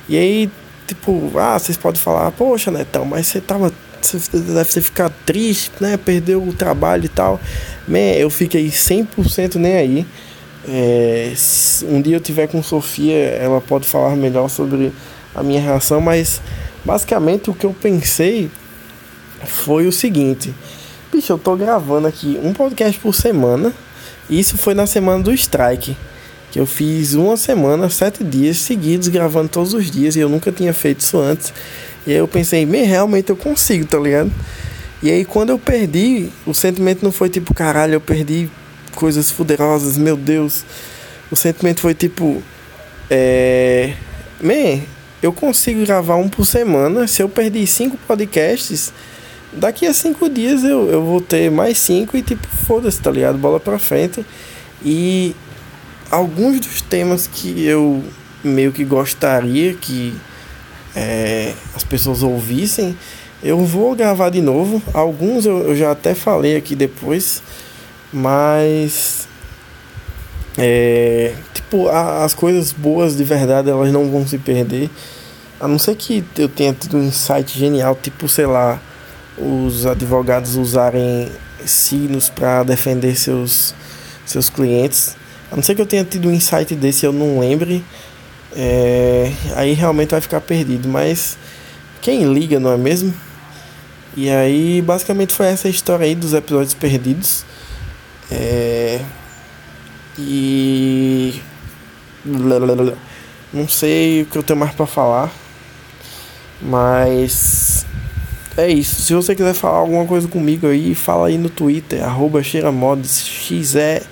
E 0.08 0.16
aí, 0.16 0.50
tipo, 0.86 1.30
ah, 1.38 1.56
vocês 1.58 1.78
podem 1.78 2.00
falar, 2.00 2.32
poxa, 2.32 2.70
Netão, 2.70 3.04
mas 3.04 3.28
você 3.28 3.40
tava 3.40 3.72
você 4.02 4.18
deve 4.36 4.80
ficar 4.80 5.10
triste, 5.24 5.70
né? 5.80 5.96
Perdeu 5.96 6.42
o 6.42 6.52
trabalho 6.52 7.04
e 7.04 7.08
tal. 7.08 7.40
Man, 7.86 7.98
eu 7.98 8.28
fiquei 8.28 8.68
100% 8.68 9.54
nem 9.54 9.76
aí. 9.76 10.06
É, 10.68 11.32
um 11.84 12.02
dia 12.02 12.16
eu 12.16 12.20
tiver 12.20 12.48
com 12.48 12.60
Sofia, 12.62 13.14
ela 13.14 13.60
pode 13.60 13.86
falar 13.86 14.16
melhor 14.16 14.48
sobre 14.48 14.92
a 15.34 15.42
minha 15.42 15.60
reação, 15.60 16.00
mas 16.00 16.40
basicamente 16.84 17.48
o 17.48 17.54
que 17.54 17.64
eu 17.64 17.72
pensei 17.72 18.50
foi 19.46 19.86
o 19.86 19.92
seguinte: 19.92 20.54
bicho, 21.12 21.32
eu 21.32 21.38
tô 21.38 21.56
gravando 21.56 22.06
aqui 22.06 22.38
um 22.42 22.52
podcast 22.52 22.98
por 23.00 23.14
semana. 23.14 23.72
Isso 24.30 24.56
foi 24.56 24.74
na 24.74 24.86
semana 24.86 25.22
do 25.22 25.32
strike. 25.32 25.96
Que 26.50 26.60
eu 26.60 26.66
fiz 26.66 27.14
uma 27.14 27.36
semana, 27.36 27.88
sete 27.88 28.22
dias 28.22 28.58
seguidos, 28.58 29.08
gravando 29.08 29.48
todos 29.48 29.72
os 29.72 29.90
dias, 29.90 30.16
e 30.16 30.20
eu 30.20 30.28
nunca 30.28 30.52
tinha 30.52 30.72
feito 30.74 31.00
isso 31.00 31.18
antes. 31.18 31.52
E 32.06 32.10
aí 32.10 32.18
eu 32.18 32.28
pensei, 32.28 32.66
me 32.66 32.82
realmente 32.82 33.30
eu 33.30 33.36
consigo, 33.36 33.86
tá 33.86 33.98
ligado? 33.98 34.30
E 35.02 35.10
aí 35.10 35.24
quando 35.24 35.50
eu 35.50 35.58
perdi, 35.58 36.28
o 36.46 36.52
sentimento 36.52 37.02
não 37.02 37.10
foi 37.10 37.30
tipo, 37.30 37.54
caralho, 37.54 37.94
eu 37.94 38.00
perdi 38.00 38.50
coisas 38.94 39.30
fuderosas, 39.30 39.96
meu 39.96 40.16
Deus. 40.16 40.64
O 41.30 41.36
sentimento 41.36 41.80
foi 41.80 41.94
tipo, 41.94 42.42
é. 43.10 43.94
Man, 44.40 44.82
eu 45.22 45.32
consigo 45.32 45.84
gravar 45.86 46.16
um 46.16 46.28
por 46.28 46.44
semana. 46.44 47.06
Se 47.06 47.22
eu 47.22 47.28
perdi 47.28 47.66
cinco 47.66 47.96
podcasts, 48.06 48.92
daqui 49.52 49.86
a 49.86 49.92
cinco 49.92 50.28
dias 50.28 50.64
eu, 50.64 50.90
eu 50.90 51.04
vou 51.04 51.20
ter 51.20 51.50
mais 51.50 51.78
cinco 51.78 52.16
e 52.16 52.22
tipo, 52.22 52.46
foda-se, 52.46 53.00
tá 53.00 53.10
ligado? 53.10 53.38
Bola 53.38 53.60
pra 53.60 53.78
frente. 53.78 54.24
E 54.84 55.34
alguns 56.10 56.60
dos 56.60 56.80
temas 56.82 57.26
que 57.26 57.64
eu 57.64 58.02
meio 58.42 58.72
que 58.72 58.84
gostaria 58.84 59.74
que 59.74 60.14
é, 60.94 61.52
as 61.74 61.84
pessoas 61.84 62.22
ouvissem, 62.22 62.96
eu 63.42 63.64
vou 63.64 63.94
gravar 63.94 64.30
de 64.30 64.40
novo. 64.40 64.82
Alguns 64.92 65.46
eu, 65.46 65.58
eu 65.68 65.76
já 65.76 65.92
até 65.92 66.14
falei 66.14 66.56
aqui 66.56 66.74
depois, 66.74 67.42
mas 68.12 69.28
é, 70.58 71.34
tipo 71.54 71.88
a, 71.88 72.24
as 72.24 72.34
coisas 72.34 72.72
boas 72.72 73.16
de 73.16 73.24
verdade 73.24 73.70
elas 73.70 73.92
não 73.92 74.10
vão 74.10 74.26
se 74.26 74.38
perder. 74.38 74.90
A 75.60 75.68
não 75.68 75.78
ser 75.78 75.94
que 75.94 76.24
eu 76.36 76.48
tenha 76.48 76.72
tido 76.72 76.96
um 76.96 77.04
insight 77.04 77.56
genial, 77.56 77.96
tipo, 78.00 78.28
sei 78.28 78.46
lá, 78.46 78.80
os 79.38 79.86
advogados 79.86 80.56
usarem 80.56 81.30
signos 81.64 82.28
para 82.28 82.62
defender 82.62 83.16
seus, 83.16 83.74
seus 84.26 84.50
clientes. 84.50 85.16
A 85.50 85.56
não 85.56 85.62
ser 85.62 85.74
que 85.74 85.82
eu 85.82 85.86
tenha 85.86 86.04
tido 86.04 86.28
um 86.28 86.32
insight 86.32 86.74
desse 86.74 87.04
eu 87.04 87.12
não 87.12 87.38
lembre 87.38 87.84
é, 88.54 89.32
aí 89.56 89.72
realmente 89.72 90.10
vai 90.10 90.20
ficar 90.20 90.40
perdido. 90.40 90.88
Mas 90.88 91.36
quem 92.00 92.32
liga, 92.32 92.60
não 92.60 92.72
é 92.72 92.76
mesmo? 92.76 93.14
E 94.16 94.28
aí, 94.30 94.82
basicamente 94.82 95.32
foi 95.32 95.46
essa 95.46 95.68
história 95.68 96.04
aí 96.04 96.14
dos 96.14 96.34
episódios 96.34 96.74
perdidos. 96.74 97.44
É, 98.30 99.00
e. 100.18 101.40
Não 103.52 103.68
sei 103.68 104.22
o 104.22 104.26
que 104.26 104.38
eu 104.38 104.42
tenho 104.42 104.58
mais 104.58 104.72
para 104.74 104.86
falar. 104.86 105.32
Mas. 106.60 107.86
É 108.56 108.68
isso. 108.68 109.00
Se 109.02 109.14
você 109.14 109.34
quiser 109.34 109.54
falar 109.54 109.78
alguma 109.78 110.04
coisa 110.06 110.28
comigo 110.28 110.66
aí, 110.66 110.94
fala 110.94 111.28
aí 111.28 111.38
no 111.38 111.48
Twitter, 111.48 112.04
arroba 112.04 112.42
Xeramods, 112.42 113.26
X-E-R-A-M-O-D-S. 113.26 114.02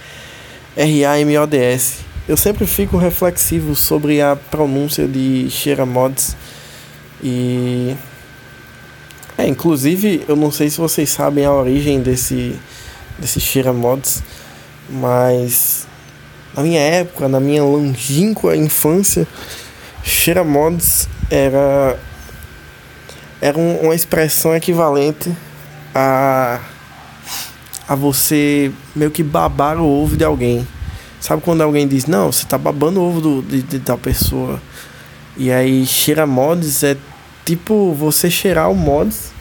Eu 2.26 2.37
sempre 2.37 2.66
fico 2.66 2.97
reflexivo 2.97 3.75
sobre 3.75 4.23
a 4.23 4.37
pronúncia 4.37 5.06
de 5.06 5.50
Sheira 5.50 5.85
Mods 5.85 6.37
e 7.23 7.94
é, 9.37 9.47
inclusive 9.47 10.25
eu 10.28 10.37
não 10.37 10.50
sei 10.50 10.70
se 10.70 10.78
vocês 10.78 11.11
sabem 11.11 11.44
a 11.44 11.52
origem 11.52 12.00
desse 12.00 12.54
desse 13.18 13.40
Sheira 13.40 13.73
Mods, 13.73 14.23
mas 14.88 15.87
na 16.54 16.62
minha 16.62 16.80
época, 16.80 17.28
na 17.28 17.40
minha 17.40 17.62
longínqua 17.62 18.56
infância, 18.56 19.26
Sheira 20.02 20.44
Mods 20.44 21.09
era 21.30 21.99
era 23.40 23.59
um, 23.59 23.80
uma 23.82 23.94
expressão 23.94 24.54
equivalente 24.54 25.35
a 25.94 26.61
a 27.90 27.97
você 27.97 28.70
meio 28.94 29.11
que 29.11 29.20
babar 29.20 29.76
o 29.76 29.85
ovo 29.85 30.16
de 30.16 30.23
alguém. 30.23 30.64
Sabe 31.20 31.42
quando 31.42 31.62
alguém 31.62 31.88
diz, 31.88 32.06
não, 32.06 32.30
você 32.30 32.47
tá 32.47 32.56
babando 32.56 33.00
o 33.00 33.02
ovo 33.02 33.20
do, 33.20 33.42
de, 33.42 33.62
de 33.62 33.80
tal 33.80 33.99
pessoa. 33.99 34.62
E 35.37 35.50
aí 35.50 35.85
cheira 35.85 36.25
mods 36.25 36.85
é 36.85 36.97
tipo 37.44 37.92
você 37.92 38.30
cheirar 38.30 38.70
o 38.70 38.76
mods. 38.76 39.32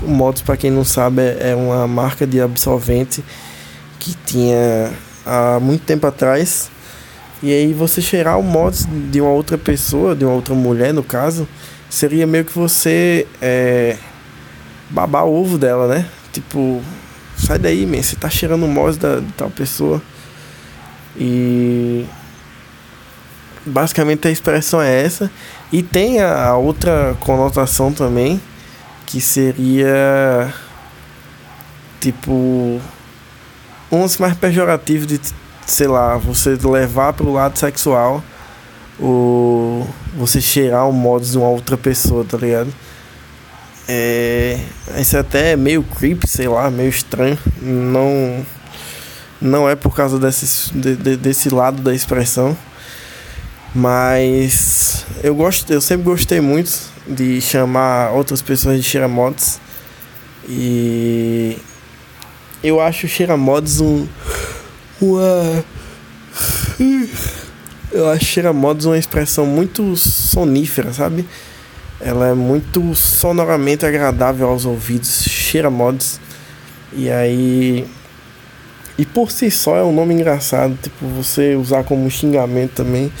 O 0.00 0.08
mods, 0.08 0.42
para 0.42 0.56
quem 0.56 0.70
não 0.70 0.84
sabe, 0.84 1.22
é, 1.40 1.56
uma 1.56 1.88
marca 1.88 2.24
de 2.24 2.40
absorvente 2.40 3.24
que 3.98 4.14
tinha 4.24 4.92
há 5.26 5.58
muito 5.60 5.82
tempo 5.82 6.06
atrás. 6.06 6.70
E 7.42 7.52
aí 7.52 7.72
você 7.72 8.00
cheirar 8.00 8.38
o 8.38 8.44
mods 8.44 8.86
de 9.10 9.20
uma 9.20 9.30
outra 9.30 9.58
pessoa, 9.58 10.14
de 10.14 10.24
uma 10.24 10.34
outra 10.34 10.54
mulher 10.54 10.94
no 10.94 11.02
caso, 11.02 11.48
seria 11.88 12.26
meio 12.26 12.44
que 12.44 12.56
você 12.56 13.26
é, 13.40 13.96
babar 14.90 15.24
o 15.24 15.40
ovo 15.40 15.58
dela, 15.58 15.86
né? 15.86 16.06
Tipo, 16.32 16.82
sai 17.36 17.58
daí, 17.58 17.86
man, 17.86 18.02
você 18.02 18.16
tá 18.16 18.28
cheirando 18.28 18.64
o 18.64 18.68
mods 18.68 18.96
da, 18.96 19.20
de 19.20 19.32
tal 19.32 19.50
pessoa. 19.50 20.02
E 21.16 22.06
basicamente 23.64 24.28
a 24.28 24.30
expressão 24.30 24.80
é 24.80 25.04
essa. 25.04 25.30
E 25.72 25.82
tem 25.82 26.20
a 26.20 26.54
outra 26.56 27.16
conotação 27.20 27.92
também, 27.92 28.40
que 29.06 29.20
seria 29.20 30.52
tipo 32.00 32.80
um 33.90 34.06
mais 34.18 34.36
pejorativo 34.36 35.06
de 35.06 35.20
sei 35.68 35.86
lá, 35.86 36.16
você 36.16 36.56
levar 36.64 37.12
para 37.12 37.26
o 37.26 37.32
lado 37.32 37.58
sexual 37.58 38.24
ou 38.98 39.88
você 40.16 40.40
cheirar 40.40 40.88
o 40.88 40.92
modos 40.92 41.32
de 41.32 41.38
uma 41.38 41.48
outra 41.48 41.76
pessoa, 41.76 42.24
tá 42.24 42.36
ligado? 42.36 42.72
É, 43.86 44.60
isso 44.98 45.16
é 45.16 45.20
até 45.20 45.52
é 45.52 45.56
meio 45.56 45.82
creepy, 45.82 46.26
sei 46.26 46.48
lá, 46.48 46.70
meio 46.70 46.90
estranho. 46.90 47.38
Não 47.62 48.44
não 49.40 49.68
é 49.68 49.76
por 49.76 49.94
causa 49.94 50.18
desse, 50.18 50.72
de, 50.76 50.96
de, 50.96 51.16
desse 51.16 51.48
lado 51.48 51.80
da 51.82 51.94
expressão. 51.94 52.56
Mas 53.74 55.06
eu 55.22 55.34
gosto, 55.34 55.72
eu 55.72 55.80
sempre 55.80 56.04
gostei 56.04 56.40
muito 56.40 56.72
de 57.06 57.40
chamar 57.40 58.10
outras 58.12 58.42
pessoas 58.42 58.76
de 58.76 58.82
cheiramods. 58.82 59.60
E 60.48 61.58
eu 62.62 62.80
acho 62.80 63.06
cheiramods 63.06 63.80
um 63.80 64.06
uma 65.00 65.64
eu 67.92 68.08
acho 68.08 68.24
cheiramods 68.24 68.86
uma 68.86 68.98
expressão 68.98 69.46
muito 69.46 69.96
sonífera, 69.96 70.92
sabe? 70.92 71.26
Ela 72.00 72.28
é 72.28 72.34
muito 72.34 72.94
sonoramente 72.94 73.84
agradável 73.84 74.48
aos 74.48 74.64
ouvidos, 74.64 75.24
cheiramods. 75.24 76.20
E 76.92 77.10
aí 77.10 77.86
e 78.98 79.06
por 79.06 79.30
si 79.30 79.48
só 79.48 79.76
é 79.76 79.84
um 79.84 79.92
nome 79.92 80.12
engraçado, 80.12 80.76
tipo, 80.82 81.06
você 81.06 81.54
usar 81.54 81.84
como 81.84 82.10
xingamento 82.10 82.72
também. 82.72 83.12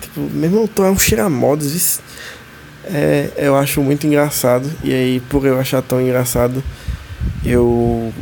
Tipo, 0.00 0.20
meu 0.20 0.44
irmão, 0.44 0.66
tu 0.66 0.82
é 0.82 0.90
um 0.90 0.98
cheiramodos, 0.98 2.00
é, 2.84 3.30
eu 3.36 3.54
acho 3.54 3.82
muito 3.82 4.06
engraçado. 4.06 4.70
E 4.82 4.94
aí, 4.94 5.20
por 5.28 5.44
eu 5.44 5.60
achar 5.60 5.82
tão 5.82 6.00
engraçado, 6.00 6.64
eu 7.44 8.12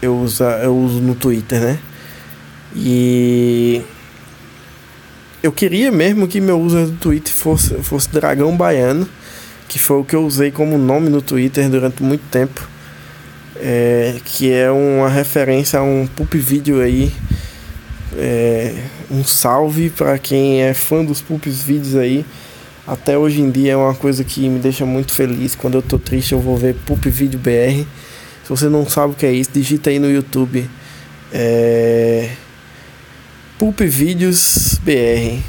eu 0.00 0.16
uso, 0.16 0.42
eu 0.42 0.74
uso 0.74 1.00
no 1.00 1.14
Twitter, 1.14 1.60
né? 1.60 1.78
E 2.74 3.82
eu 5.42 5.52
queria 5.52 5.90
mesmo 5.90 6.28
que 6.28 6.40
meu 6.40 6.60
user 6.60 6.86
do 6.86 6.96
Twitter 6.96 7.32
fosse, 7.32 7.74
fosse 7.82 8.08
Dragão 8.10 8.56
Baiano, 8.56 9.08
que 9.68 9.78
foi 9.78 9.98
o 9.98 10.04
que 10.04 10.14
eu 10.14 10.24
usei 10.24 10.50
como 10.50 10.78
nome 10.78 11.08
no 11.08 11.22
Twitter 11.22 11.68
durante 11.68 12.02
muito 12.02 12.22
tempo 12.30 12.72
é, 13.62 14.16
que 14.24 14.52
é 14.52 14.70
uma 14.70 15.08
referência 15.08 15.78
a 15.78 15.82
um 15.82 16.06
Pulp 16.06 16.34
Video 16.34 16.80
aí. 16.80 17.12
É, 18.14 18.74
um 19.10 19.24
salve 19.24 19.88
para 19.88 20.18
quem 20.18 20.62
é 20.62 20.74
fã 20.74 21.04
dos 21.04 21.20
Pulp 21.20 21.46
Vídeos 21.46 21.94
aí. 21.94 22.26
Até 22.84 23.16
hoje 23.16 23.40
em 23.40 23.50
dia 23.50 23.72
é 23.72 23.76
uma 23.76 23.94
coisa 23.94 24.24
que 24.24 24.48
me 24.48 24.58
deixa 24.58 24.84
muito 24.84 25.12
feliz. 25.12 25.54
Quando 25.54 25.74
eu 25.74 25.82
tô 25.82 25.96
triste, 25.96 26.32
eu 26.32 26.40
vou 26.40 26.56
ver 26.56 26.74
Pulp 26.86 27.04
Video 27.06 27.38
BR. 27.38 27.86
Se 28.42 28.48
você 28.48 28.68
não 28.68 28.84
sabe 28.88 29.12
o 29.12 29.16
que 29.16 29.24
é 29.24 29.32
isso, 29.32 29.50
digita 29.52 29.90
aí 29.90 30.00
no 30.00 30.10
YouTube. 30.10 30.68
É... 31.32 32.30
Pulp 33.62 33.78
Vídeos 33.82 34.80
BR. 34.82 35.40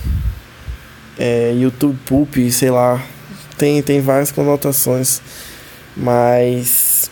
É, 1.18 1.52
YouTube 1.58 1.98
Pulp, 2.06 2.36
sei 2.52 2.70
lá. 2.70 3.04
Tem, 3.58 3.82
tem 3.82 4.02
várias 4.02 4.32
conotações. 4.32 5.20
Mas 5.98 7.10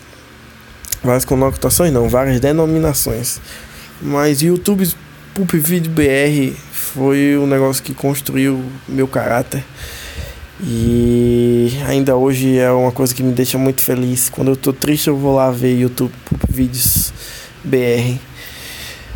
várias 1.04 1.26
conotações 1.26 1.92
não, 1.92 2.08
várias 2.08 2.40
denominações. 2.40 3.42
Mas 4.00 4.44
YouTube 4.44 4.88
Pulp 5.34 5.54
Video 5.54 5.92
BR 5.92 6.56
foi 6.72 7.36
um 7.36 7.48
negócio 7.48 7.82
que 7.82 7.96
construiu 7.96 8.64
meu 8.88 9.08
caráter. 9.08 9.66
E 10.62 11.80
ainda 11.88 12.16
hoje 12.16 12.60
é 12.60 12.72
uma 12.72 12.92
coisa 12.92 13.12
que 13.16 13.24
me 13.24 13.34
deixa 13.34 13.58
muito 13.58 13.82
feliz. 13.82 14.30
Quando 14.30 14.50
eu 14.52 14.56
tô 14.56 14.72
triste, 14.72 15.08
eu 15.08 15.18
vou 15.18 15.34
lá 15.34 15.50
ver 15.50 15.80
YouTube 15.80 16.14
Pulp 16.26 16.44
Vídeos 16.48 17.12
BR. 17.66 18.20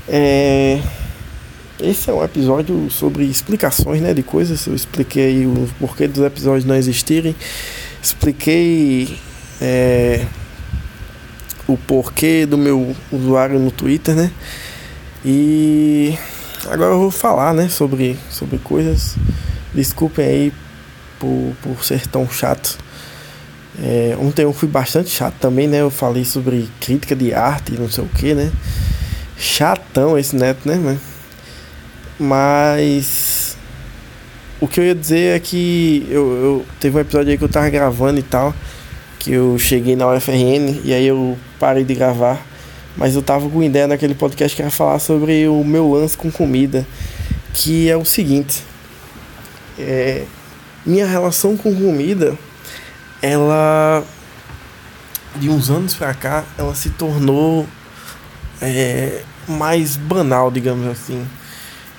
É... 0.08 0.82
Esse 1.79 2.09
é 2.09 2.13
um 2.13 2.23
episódio 2.23 2.89
sobre 2.89 3.25
explicações 3.25 4.01
né, 4.01 4.13
de 4.13 4.23
coisas. 4.23 4.65
Eu 4.65 4.75
expliquei 4.75 5.45
o 5.45 5.67
porquê 5.79 6.07
dos 6.07 6.23
episódios 6.23 6.65
não 6.65 6.75
existirem. 6.75 7.35
Expliquei. 8.01 9.17
É 9.61 10.25
o 11.67 11.77
porquê 11.77 12.45
do 12.45 12.57
meu 12.57 12.95
usuário 13.11 13.59
no 13.59 13.71
Twitter, 13.71 14.15
né? 14.15 14.31
E 15.23 16.17
agora 16.65 16.93
eu 16.93 16.99
vou 16.99 17.11
falar, 17.11 17.53
né, 17.53 17.67
sobre, 17.69 18.17
sobre 18.29 18.57
coisas. 18.59 19.15
Desculpem 19.73 20.25
aí 20.25 20.53
por, 21.19 21.53
por 21.61 21.83
ser 21.83 22.05
tão 22.07 22.29
chato. 22.29 22.77
É, 23.81 24.15
ontem 24.19 24.43
eu 24.43 24.53
fui 24.53 24.69
bastante 24.69 25.09
chato 25.09 25.35
também, 25.39 25.67
né? 25.67 25.81
Eu 25.81 25.89
falei 25.89 26.23
sobre 26.23 26.69
crítica 26.79 27.15
de 27.15 27.33
arte 27.33 27.73
e 27.73 27.77
não 27.77 27.89
sei 27.89 28.03
o 28.03 28.07
que, 28.07 28.33
né? 28.33 28.51
Chatão 29.38 30.17
esse 30.17 30.35
neto, 30.35 30.67
né, 30.67 30.97
Mas 32.19 33.58
o 34.60 34.67
que 34.67 34.80
eu 34.80 34.84
ia 34.86 34.95
dizer 34.95 35.36
é 35.36 35.39
que 35.39 36.08
eu, 36.10 36.21
eu 36.34 36.65
teve 36.80 36.97
um 36.97 37.01
episódio 37.01 37.32
aí 37.32 37.38
que 37.38 37.43
eu 37.43 37.49
tava 37.49 37.69
gravando 37.69 38.19
e 38.19 38.23
tal 38.23 38.54
que 39.25 39.32
eu 39.32 39.58
cheguei 39.58 39.95
na 39.95 40.08
UFRN 40.08 40.82
e 40.84 40.93
aí 40.93 41.08
eu 41.08 41.36
parei 41.60 41.84
de 41.84 41.95
gravar. 41.95 42.39
Mas 42.95 43.15
eu 43.15 43.23
tava 43.23 43.49
com 43.49 43.63
ideia 43.63 43.88
naquele 43.88 44.13
podcast 44.13 44.56
que 44.56 44.62
era 44.62 44.69
falar 44.69 44.99
sobre 44.99 45.47
o 45.47 45.63
meu 45.63 45.91
lance 45.91 46.15
com 46.15 46.32
comida, 46.32 46.86
que 47.51 47.89
é 47.89 47.97
o 47.97 48.06
seguinte. 48.06 48.63
É, 49.80 50.25
minha 50.86 51.08
relação 51.08 51.58
com 51.58 51.75
comida, 51.75 52.38
ela 53.19 54.04
de 55.38 55.49
uns 55.49 55.71
anos 55.71 55.95
pra 55.95 56.13
cá, 56.13 56.43
ela 56.56 56.75
se 56.75 56.91
tornou 56.91 57.65
é, 58.62 59.23
mais 59.47 59.97
banal, 59.97 60.51
digamos 60.51 60.88
assim. 60.88 61.25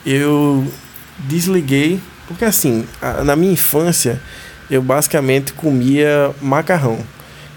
Eu 0.07 0.73
desliguei, 1.19 2.01
porque 2.29 2.45
assim, 2.45 2.87
na 3.25 3.35
minha 3.35 3.53
infância, 3.53 4.23
eu 4.71 4.81
basicamente 4.81 5.53
comia 5.53 6.33
macarrão. 6.41 7.05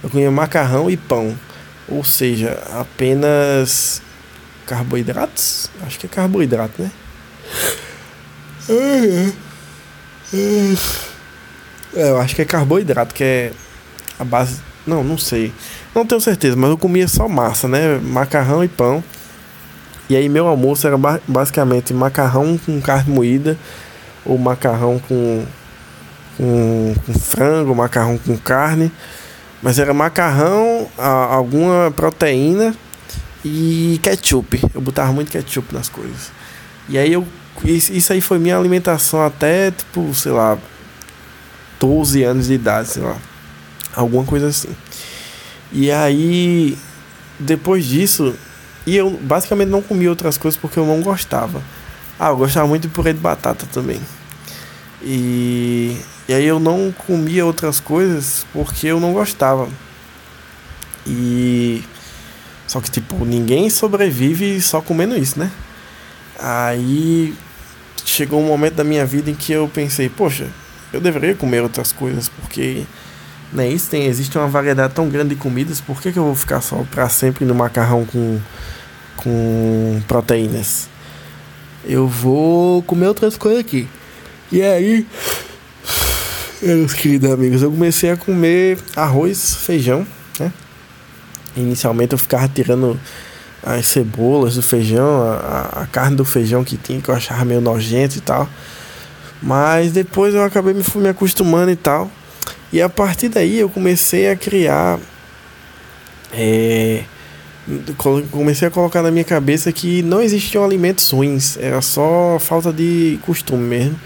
Eu 0.03 0.09
comia 0.09 0.31
macarrão 0.31 0.89
e 0.89 0.97
pão. 0.97 1.37
Ou 1.87 2.03
seja, 2.03 2.61
apenas 2.73 4.01
carboidratos? 4.65 5.69
Acho 5.85 5.99
que 5.99 6.05
é 6.07 6.09
carboidrato, 6.09 6.81
né? 6.81 6.91
É, 11.95 12.09
eu 12.09 12.19
acho 12.19 12.35
que 12.35 12.41
é 12.41 12.45
carboidrato, 12.45 13.13
que 13.15 13.23
é 13.23 13.51
a 14.19 14.23
base. 14.23 14.61
Não, 14.85 15.03
não 15.03 15.17
sei. 15.17 15.51
Não 15.93 16.05
tenho 16.05 16.21
certeza, 16.21 16.55
mas 16.55 16.69
eu 16.69 16.77
comia 16.77 17.07
só 17.07 17.27
massa, 17.27 17.67
né? 17.67 17.97
Macarrão 17.97 18.63
e 18.63 18.67
pão. 18.67 19.03
E 20.09 20.15
aí 20.15 20.27
meu 20.27 20.47
almoço 20.47 20.87
era 20.87 20.97
basicamente 21.27 21.93
macarrão 21.93 22.57
com 22.57 22.81
carne 22.81 23.13
moída 23.13 23.57
ou 24.25 24.37
macarrão 24.37 24.99
com, 24.99 25.45
com, 26.35 26.95
com 27.05 27.13
frango, 27.13 27.75
macarrão 27.75 28.17
com 28.17 28.35
carne 28.37 28.91
mas 29.61 29.77
era 29.77 29.93
macarrão, 29.93 30.89
alguma 30.97 31.91
proteína 31.91 32.73
e 33.43 33.99
ketchup. 34.01 34.61
Eu 34.73 34.81
botava 34.81 35.11
muito 35.11 35.31
ketchup 35.31 35.73
nas 35.73 35.89
coisas. 35.89 36.31
E 36.87 36.97
aí 36.97 37.11
eu. 37.11 37.27
Isso 37.65 38.13
aí 38.13 38.21
foi 38.21 38.39
minha 38.39 38.57
alimentação 38.57 39.25
até, 39.25 39.71
tipo, 39.71 40.13
sei 40.13 40.31
lá, 40.31 40.57
12 41.77 42.23
anos 42.23 42.47
de 42.47 42.53
idade, 42.53 42.87
sei 42.87 43.03
lá. 43.03 43.17
Alguma 43.93 44.23
coisa 44.23 44.47
assim. 44.47 44.69
E 45.73 45.91
aí, 45.91 46.77
depois 47.37 47.83
disso, 47.85 48.33
e 48.85 48.95
eu 48.95 49.09
basicamente 49.09 49.69
não 49.69 49.81
comia 49.81 50.09
outras 50.09 50.37
coisas 50.37 50.59
porque 50.59 50.79
eu 50.79 50.85
não 50.85 51.01
gostava. 51.01 51.61
Ah, 52.19 52.29
eu 52.29 52.37
gostava 52.37 52.67
muito 52.67 52.83
de 52.83 52.89
purê 52.89 53.13
de 53.13 53.19
batata 53.19 53.65
também. 53.71 54.01
E 55.01 55.97
e 56.29 56.33
aí 56.33 56.45
eu 56.45 56.59
não 56.59 56.93
comia 57.07 57.43
outras 57.43 57.79
coisas 57.79 58.45
porque 58.53 58.85
eu 58.85 58.99
não 58.99 59.13
gostava. 59.13 59.67
E 61.07 61.83
só 62.67 62.79
que 62.79 62.91
tipo, 62.91 63.25
ninguém 63.25 63.67
sobrevive 63.67 64.61
só 64.61 64.79
comendo 64.79 65.17
isso, 65.17 65.39
né? 65.39 65.51
Aí 66.37 67.33
chegou 68.05 68.39
um 68.39 68.45
momento 68.45 68.75
da 68.75 68.83
minha 68.83 69.07
vida 69.07 69.31
em 69.31 69.33
que 69.33 69.51
eu 69.51 69.67
pensei, 69.73 70.07
poxa, 70.07 70.47
eu 70.93 71.01
deveria 71.01 71.33
comer 71.33 71.63
outras 71.63 71.91
coisas, 71.91 72.29
porque 72.29 72.83
não 73.51 73.63
é 73.63 73.67
isso, 73.67 73.89
tem, 73.89 74.05
existe 74.05 74.37
uma 74.37 74.47
variedade 74.47 74.93
tão 74.93 75.09
grande 75.09 75.29
de 75.29 75.35
comidas, 75.35 75.81
por 75.81 75.99
que, 76.01 76.11
que 76.11 76.19
eu 76.19 76.23
vou 76.23 76.35
ficar 76.35 76.61
só 76.61 76.85
para 76.91 77.09
sempre 77.09 77.45
no 77.45 77.55
macarrão 77.55 78.05
com, 78.05 78.39
com 79.17 80.01
proteínas? 80.07 80.87
Eu 81.83 82.07
vou 82.07 82.83
comer 82.83 83.07
outras 83.07 83.37
coisas 83.37 83.61
aqui. 83.61 83.87
E 84.51 84.61
aí, 84.61 85.07
meus 86.61 86.93
queridos 86.93 87.31
amigos, 87.31 87.61
eu 87.61 87.71
comecei 87.71 88.11
a 88.11 88.17
comer 88.17 88.77
arroz, 88.95 89.55
feijão, 89.55 90.05
né? 90.39 90.51
Inicialmente 91.55 92.13
eu 92.13 92.19
ficava 92.19 92.47
tirando 92.47 92.99
as 93.63 93.87
cebolas 93.87 94.55
do 94.55 94.61
feijão, 94.61 95.23
a, 95.23 95.81
a 95.83 95.87
carne 95.87 96.15
do 96.15 96.25
feijão 96.25 96.63
que 96.63 96.77
tinha, 96.77 97.01
que 97.01 97.09
eu 97.09 97.15
achava 97.15 97.43
meio 97.45 97.61
nojento 97.61 98.17
e 98.17 98.21
tal. 98.21 98.47
Mas 99.41 99.91
depois 99.91 100.35
eu 100.35 100.43
acabei 100.43 100.73
me, 100.73 100.83
me 100.95 101.09
acostumando 101.09 101.71
e 101.71 101.75
tal. 101.75 102.11
E 102.71 102.81
a 102.81 102.89
partir 102.89 103.29
daí 103.29 103.59
eu 103.59 103.69
comecei 103.69 104.29
a 104.29 104.35
criar. 104.35 104.99
É, 106.31 107.03
comecei 108.31 108.67
a 108.67 108.71
colocar 108.71 109.01
na 109.01 109.11
minha 109.11 109.23
cabeça 109.23 109.71
que 109.71 110.01
não 110.03 110.21
existiam 110.21 110.63
alimentos 110.63 111.09
ruins, 111.09 111.57
era 111.57 111.81
só 111.81 112.37
falta 112.39 112.71
de 112.71 113.19
costume 113.23 113.63
mesmo. 113.63 113.99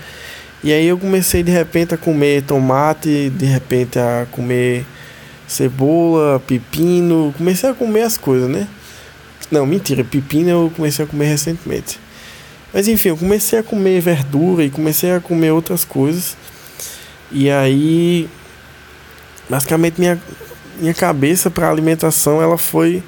E 0.63 0.71
aí 0.71 0.87
eu 0.87 0.97
comecei 0.97 1.43
de 1.43 1.51
repente 1.51 1.93
a 1.93 1.97
comer 1.97 2.43
tomate, 2.43 3.29
de 3.29 3.45
repente 3.45 3.99
a 3.99 4.25
comer 4.31 4.85
cebola, 5.45 6.41
pepino, 6.47 7.33
comecei 7.37 7.69
a 7.69 7.73
comer 7.73 8.03
as 8.03 8.17
coisas, 8.17 8.49
né? 8.49 8.67
Não, 9.51 9.65
mentira, 9.65 10.03
pepino 10.03 10.49
eu 10.49 10.71
comecei 10.73 11.03
a 11.03 11.07
comer 11.07 11.27
recentemente. 11.27 11.99
Mas 12.73 12.87
enfim, 12.87 13.09
eu 13.09 13.17
comecei 13.17 13.59
a 13.59 13.63
comer 13.63 13.99
verdura 13.99 14.63
e 14.63 14.69
comecei 14.69 15.11
a 15.11 15.19
comer 15.19 15.51
outras 15.51 15.83
coisas. 15.85 16.35
E 17.31 17.49
aí, 17.49 18.29
basicamente 19.49 19.99
minha, 19.99 20.21
minha 20.79 20.93
cabeça 20.93 21.49
para 21.49 21.69
alimentação 21.69 22.41
ela 22.41 22.57
foi 22.57 23.03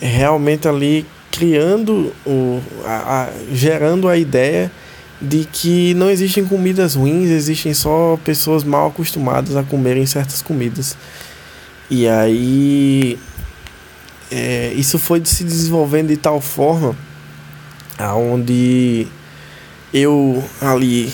realmente 0.00 0.66
ali 0.68 1.06
criando 1.30 2.12
o 2.26 2.60
a, 2.84 3.24
a, 3.24 3.28
gerando 3.52 4.08
a 4.08 4.16
ideia 4.16 4.70
de 5.20 5.44
que 5.44 5.92
não 5.94 6.10
existem 6.10 6.44
comidas 6.46 6.94
ruins, 6.94 7.28
existem 7.28 7.74
só 7.74 8.18
pessoas 8.24 8.64
mal 8.64 8.88
acostumadas 8.88 9.54
a 9.54 9.62
comerem 9.62 10.06
certas 10.06 10.40
comidas. 10.40 10.96
E 11.90 12.08
aí 12.08 13.18
é, 14.30 14.72
isso 14.74 14.98
foi 14.98 15.20
se 15.24 15.44
desenvolvendo 15.44 16.08
de 16.08 16.16
tal 16.16 16.40
forma 16.40 16.96
aonde 17.98 19.06
eu 19.92 20.42
ali 20.60 21.12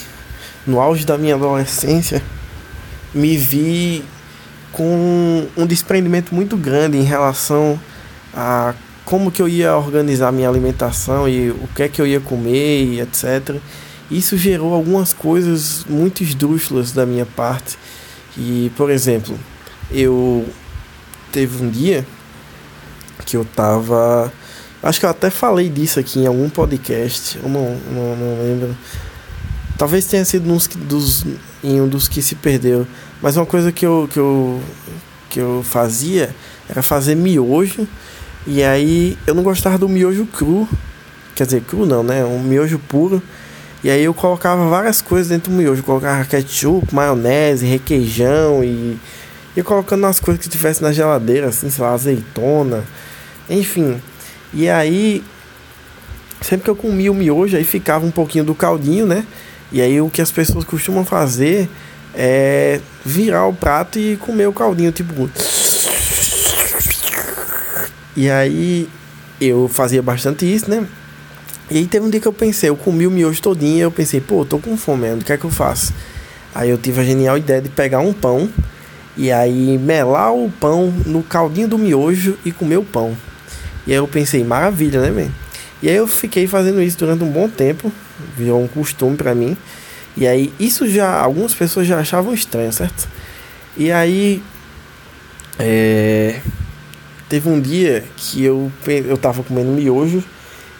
no 0.66 0.80
auge 0.80 1.04
da 1.04 1.16
minha 1.16 1.34
adolescência 1.34 2.22
me 3.14 3.36
vi 3.36 4.04
com 4.72 5.46
um 5.56 5.66
desprendimento 5.66 6.34
muito 6.34 6.56
grande 6.56 6.98
em 6.98 7.02
relação 7.02 7.80
a 8.34 8.74
como 9.04 9.30
que 9.30 9.40
eu 9.40 9.48
ia 9.48 9.76
organizar 9.76 10.32
minha 10.32 10.48
alimentação 10.48 11.28
e 11.28 11.50
o 11.50 11.68
que 11.74 11.84
é 11.84 11.88
que 11.88 12.02
eu 12.02 12.06
ia 12.06 12.20
comer 12.20 12.84
e 12.84 13.00
etc. 13.00 13.56
Isso 14.10 14.36
gerou 14.36 14.74
algumas 14.74 15.12
coisas 15.12 15.84
muito 15.88 16.22
esdrúxulas 16.22 16.92
da 16.92 17.06
minha 17.06 17.24
parte. 17.24 17.78
E, 18.36 18.70
por 18.76 18.90
exemplo, 18.90 19.38
eu 19.90 20.46
teve 21.32 21.62
um 21.62 21.70
dia 21.70 22.06
que 23.24 23.36
eu 23.36 23.44
tava. 23.44 24.32
Acho 24.82 25.00
que 25.00 25.06
eu 25.06 25.10
até 25.10 25.30
falei 25.30 25.68
disso 25.68 25.98
aqui 25.98 26.20
em 26.20 26.26
algum 26.26 26.50
podcast. 26.50 27.38
Eu 27.42 27.48
não, 27.48 27.76
não, 27.90 28.16
não 28.16 28.42
lembro. 28.42 28.76
Talvez 29.78 30.06
tenha 30.06 30.24
sido 30.24 30.48
nos, 30.48 30.66
dos, 30.66 31.24
em 31.62 31.80
um 31.80 31.88
dos 31.88 32.08
que 32.08 32.22
se 32.22 32.34
perdeu. 32.34 32.86
Mas 33.20 33.36
uma 33.36 33.46
coisa 33.46 33.70
que 33.70 33.84
eu, 33.84 34.08
que 34.10 34.18
eu, 34.18 34.60
que 35.28 35.40
eu 35.40 35.62
fazia 35.62 36.34
era 36.68 36.82
fazer 36.82 37.14
miojo. 37.14 37.86
E 38.46 38.62
aí 38.62 39.18
eu 39.26 39.34
não 39.34 39.42
gostava 39.42 39.76
do 39.76 39.88
miojo 39.88 40.26
cru. 40.26 40.68
Quer 41.34 41.44
dizer, 41.44 41.62
cru 41.62 41.84
não, 41.84 42.02
né? 42.02 42.24
Um 42.24 42.42
miojo 42.42 42.78
puro. 42.78 43.22
E 43.84 43.90
aí 43.90 44.04
eu 44.04 44.14
colocava 44.14 44.68
várias 44.68 45.02
coisas 45.02 45.28
dentro 45.28 45.50
do 45.50 45.56
miojo. 45.56 45.80
Eu 45.80 45.84
colocava 45.84 46.24
ketchup, 46.24 46.94
maionese, 46.94 47.66
requeijão 47.66 48.64
e 48.64 48.98
ia 49.56 49.64
colocando 49.64 50.06
as 50.06 50.20
coisas 50.20 50.42
que 50.42 50.50
tivesse 50.50 50.82
na 50.82 50.92
geladeira, 50.92 51.48
assim, 51.48 51.70
sei 51.70 51.82
lá, 51.82 51.92
azeitona, 51.92 52.84
enfim. 53.48 54.00
E 54.52 54.68
aí, 54.68 55.24
sempre 56.42 56.64
que 56.64 56.70
eu 56.70 56.76
comia 56.76 57.10
o 57.10 57.14
miojo, 57.14 57.56
aí 57.56 57.64
ficava 57.64 58.04
um 58.04 58.10
pouquinho 58.10 58.44
do 58.44 58.54
caldinho, 58.54 59.06
né? 59.06 59.24
E 59.72 59.80
aí 59.80 60.00
o 60.00 60.08
que 60.08 60.22
as 60.22 60.30
pessoas 60.30 60.64
costumam 60.64 61.04
fazer 61.04 61.68
é 62.14 62.80
virar 63.04 63.46
o 63.46 63.52
prato 63.52 63.98
e 63.98 64.16
comer 64.16 64.46
o 64.46 64.52
caldinho, 64.52 64.92
tipo. 64.92 65.28
E 68.16 68.30
aí 68.30 68.88
eu 69.40 69.68
fazia 69.68 70.02
bastante 70.02 70.50
isso, 70.50 70.70
né? 70.70 70.86
E 71.70 71.78
aí 71.78 71.86
teve 71.86 72.06
um 72.06 72.10
dia 72.10 72.20
que 72.20 72.28
eu 72.28 72.32
pensei, 72.32 72.70
eu 72.70 72.76
comi 72.76 73.06
o 73.06 73.10
miojo 73.10 73.42
todinho 73.42 73.82
eu 73.82 73.90
pensei, 73.90 74.20
pô, 74.20 74.44
tô 74.44 74.58
com 74.58 74.76
fome, 74.76 75.12
o 75.14 75.18
que 75.18 75.32
é 75.32 75.36
que 75.36 75.44
eu 75.44 75.50
faço? 75.50 75.92
Aí 76.54 76.70
eu 76.70 76.78
tive 76.78 77.00
a 77.00 77.04
genial 77.04 77.36
ideia 77.36 77.60
de 77.60 77.68
pegar 77.68 77.98
um 77.98 78.12
pão 78.12 78.48
e 79.16 79.32
aí 79.32 79.76
melar 79.76 80.32
o 80.32 80.50
pão 80.50 80.92
no 81.04 81.22
caldinho 81.22 81.68
do 81.68 81.76
miojo 81.76 82.38
e 82.44 82.52
comer 82.52 82.76
o 82.76 82.84
pão. 82.84 83.16
E 83.86 83.90
aí 83.90 83.98
eu 83.98 84.06
pensei, 84.06 84.44
maravilha, 84.44 85.00
né, 85.00 85.10
man? 85.10 85.30
E 85.82 85.88
aí 85.88 85.96
eu 85.96 86.06
fiquei 86.06 86.46
fazendo 86.46 86.80
isso 86.80 86.98
durante 86.98 87.24
um 87.24 87.30
bom 87.30 87.48
tempo, 87.48 87.92
virou 88.36 88.62
um 88.62 88.68
costume 88.68 89.16
para 89.16 89.34
mim. 89.34 89.56
E 90.16 90.26
aí 90.26 90.52
isso 90.58 90.88
já 90.88 91.20
algumas 91.20 91.54
pessoas 91.54 91.86
já 91.86 91.98
achavam 91.98 92.32
estranho, 92.32 92.72
certo? 92.72 93.08
E 93.76 93.92
aí 93.92 94.42
é, 95.58 96.40
teve 97.28 97.48
um 97.48 97.60
dia 97.60 98.04
que 98.16 98.42
eu 98.42 98.72
eu 98.86 99.18
tava 99.18 99.42
comendo 99.42 99.70
miojo 99.70 100.22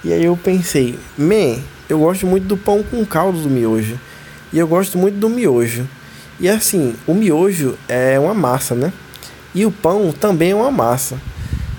e 0.04 0.12
aí 0.12 0.24
eu 0.24 0.36
pensei, 0.36 0.98
man, 1.18 1.58
eu 1.88 1.98
gosto 1.98 2.26
muito 2.26 2.46
do 2.46 2.56
pão 2.56 2.82
com 2.82 3.04
caldo 3.04 3.40
do 3.40 3.50
miojo. 3.50 3.98
E 4.52 4.58
eu 4.58 4.68
gosto 4.68 4.96
muito 4.96 5.16
do 5.16 5.28
miojo. 5.28 5.88
E 6.38 6.48
assim, 6.48 6.94
o 7.06 7.14
miojo 7.14 7.76
é 7.88 8.18
uma 8.18 8.34
massa, 8.34 8.74
né? 8.74 8.92
E 9.54 9.66
o 9.66 9.72
pão 9.72 10.12
também 10.12 10.52
é 10.52 10.54
uma 10.54 10.70
massa. 10.70 11.20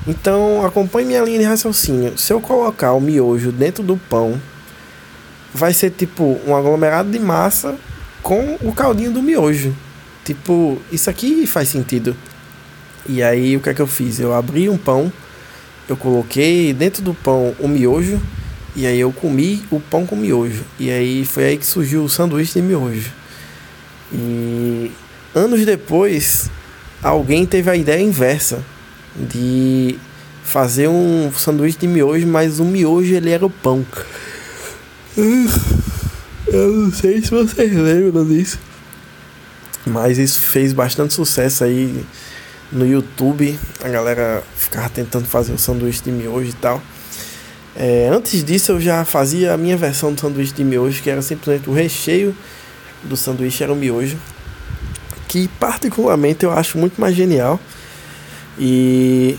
Então, 0.08 0.66
acompanhe 0.66 1.08
minha 1.08 1.22
linha 1.22 1.40
de 1.40 1.46
raciocínio. 1.46 2.18
Se 2.18 2.34
eu 2.34 2.42
colocar 2.42 2.94
o 2.94 3.00
miojo 3.02 3.52
dentro 3.52 3.84
do 3.84 3.98
pão, 3.98 4.42
vai 5.58 5.74
ser 5.74 5.90
tipo 5.90 6.40
um 6.46 6.56
aglomerado 6.56 7.10
de 7.10 7.18
massa 7.18 7.76
com 8.22 8.58
o 8.62 8.72
caldinho 8.72 9.12
do 9.12 9.24
miojo. 9.24 9.76
Tipo, 10.24 10.80
isso 10.92 11.10
aqui 11.10 11.48
faz 11.48 11.70
sentido. 11.70 12.16
E 13.10 13.24
aí, 13.24 13.58
o 13.58 13.60
que 13.60 13.70
é 13.70 13.74
que 13.74 13.82
eu 13.82 13.88
fiz? 13.88 14.20
Eu 14.20 14.34
abri 14.34 14.70
um 14.70 14.78
pão, 14.78 15.12
eu 15.90 15.98
coloquei 15.98 16.74
dentro 16.74 17.02
do 17.02 17.14
pão 17.14 17.56
o 17.60 17.68
miojo, 17.68 18.22
e 18.76 18.86
aí 18.86 19.00
eu 19.00 19.12
comi 19.12 19.64
o 19.72 19.80
pão 19.80 20.06
com 20.06 20.16
miojo. 20.16 20.64
E 20.80 20.92
aí 20.92 21.26
foi 21.26 21.46
aí 21.46 21.58
que 21.58 21.66
surgiu 21.66 22.04
o 22.04 22.10
sanduíche 22.10 22.54
de 22.54 22.62
miojo. 22.62 23.12
E 24.14 24.92
anos 25.34 25.66
depois, 25.66 26.52
alguém 27.02 27.46
teve 27.46 27.72
a 27.72 27.76
ideia 27.76 28.02
inversa 28.02 28.64
de 29.16 29.98
fazer 30.44 30.88
um 30.88 31.32
sanduíche 31.36 31.80
de 31.80 31.88
miojo, 31.88 32.28
mas 32.28 32.60
o 32.60 32.66
miojo 32.66 33.16
ele 33.16 33.32
era 33.32 33.46
o 33.46 33.50
pão. 33.50 33.84
Eu 35.18 36.72
não 36.74 36.92
sei 36.94 37.20
se 37.22 37.32
vocês 37.32 37.74
lembram 37.76 38.24
disso. 38.24 38.60
Mas 39.84 40.20
isso 40.20 40.40
fez 40.42 40.74
bastante 40.74 41.14
sucesso 41.14 41.64
aí 41.64 42.06
no 42.72 42.86
YouTube. 42.86 43.58
A 43.84 43.90
galera 43.90 44.44
ficava 44.56 44.90
tentando 44.90 45.26
fazer 45.26 45.54
o 45.54 45.58
sanduíche 45.58 46.04
de 46.04 46.12
miojo 46.12 46.50
e 46.50 46.54
tal. 46.54 46.82
É, 47.76 48.10
antes 48.12 48.44
disso 48.44 48.74
eu 48.74 48.80
já 48.82 49.04
fazia 49.06 49.54
a 49.54 49.58
minha 49.58 49.76
versão 49.78 50.14
do 50.14 50.20
sanduíche 50.20 50.54
de 50.54 50.64
miojo, 50.64 51.02
que 51.02 51.10
era 51.10 51.22
simplesmente 51.22 51.70
o 51.70 51.74
recheio 51.74 52.36
do 53.04 53.18
sanduíche 53.18 53.64
era 53.64 53.72
o 53.72 53.76
miojo, 53.76 54.18
que 55.28 55.48
particularmente 55.60 56.44
eu 56.44 56.52
acho 56.52 56.78
muito 56.78 57.00
mais 57.00 57.16
genial. 57.16 57.60
E 58.60 59.38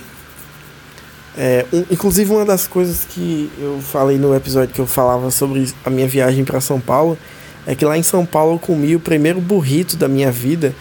é, 1.40 1.64
um, 1.72 1.85
inclusive 1.88 2.33
uma 2.33 2.44
das 2.44 2.66
coisas 2.66 3.07
que 3.09 3.48
eu 3.61 3.81
falei 3.81 4.18
no 4.18 4.35
episódio 4.35 4.74
que 4.74 4.81
eu 4.81 4.88
falava 4.88 5.31
sobre 5.31 5.72
a 5.85 5.88
minha 5.88 6.09
viagem 6.09 6.44
para 6.44 6.61
São 6.61 6.81
Paulo 6.81 7.16
é 7.64 7.77
que 7.77 7.85
lá 7.85 7.96
em 7.96 8.03
São 8.03 8.27
Paulo 8.27 8.55
eu 8.55 8.59
comi 8.59 8.96
o 8.96 9.01
primeiro 9.01 9.40
burrito 9.40 9.96
da 9.96 10.09
minha 10.09 10.33
vida. 10.33 10.74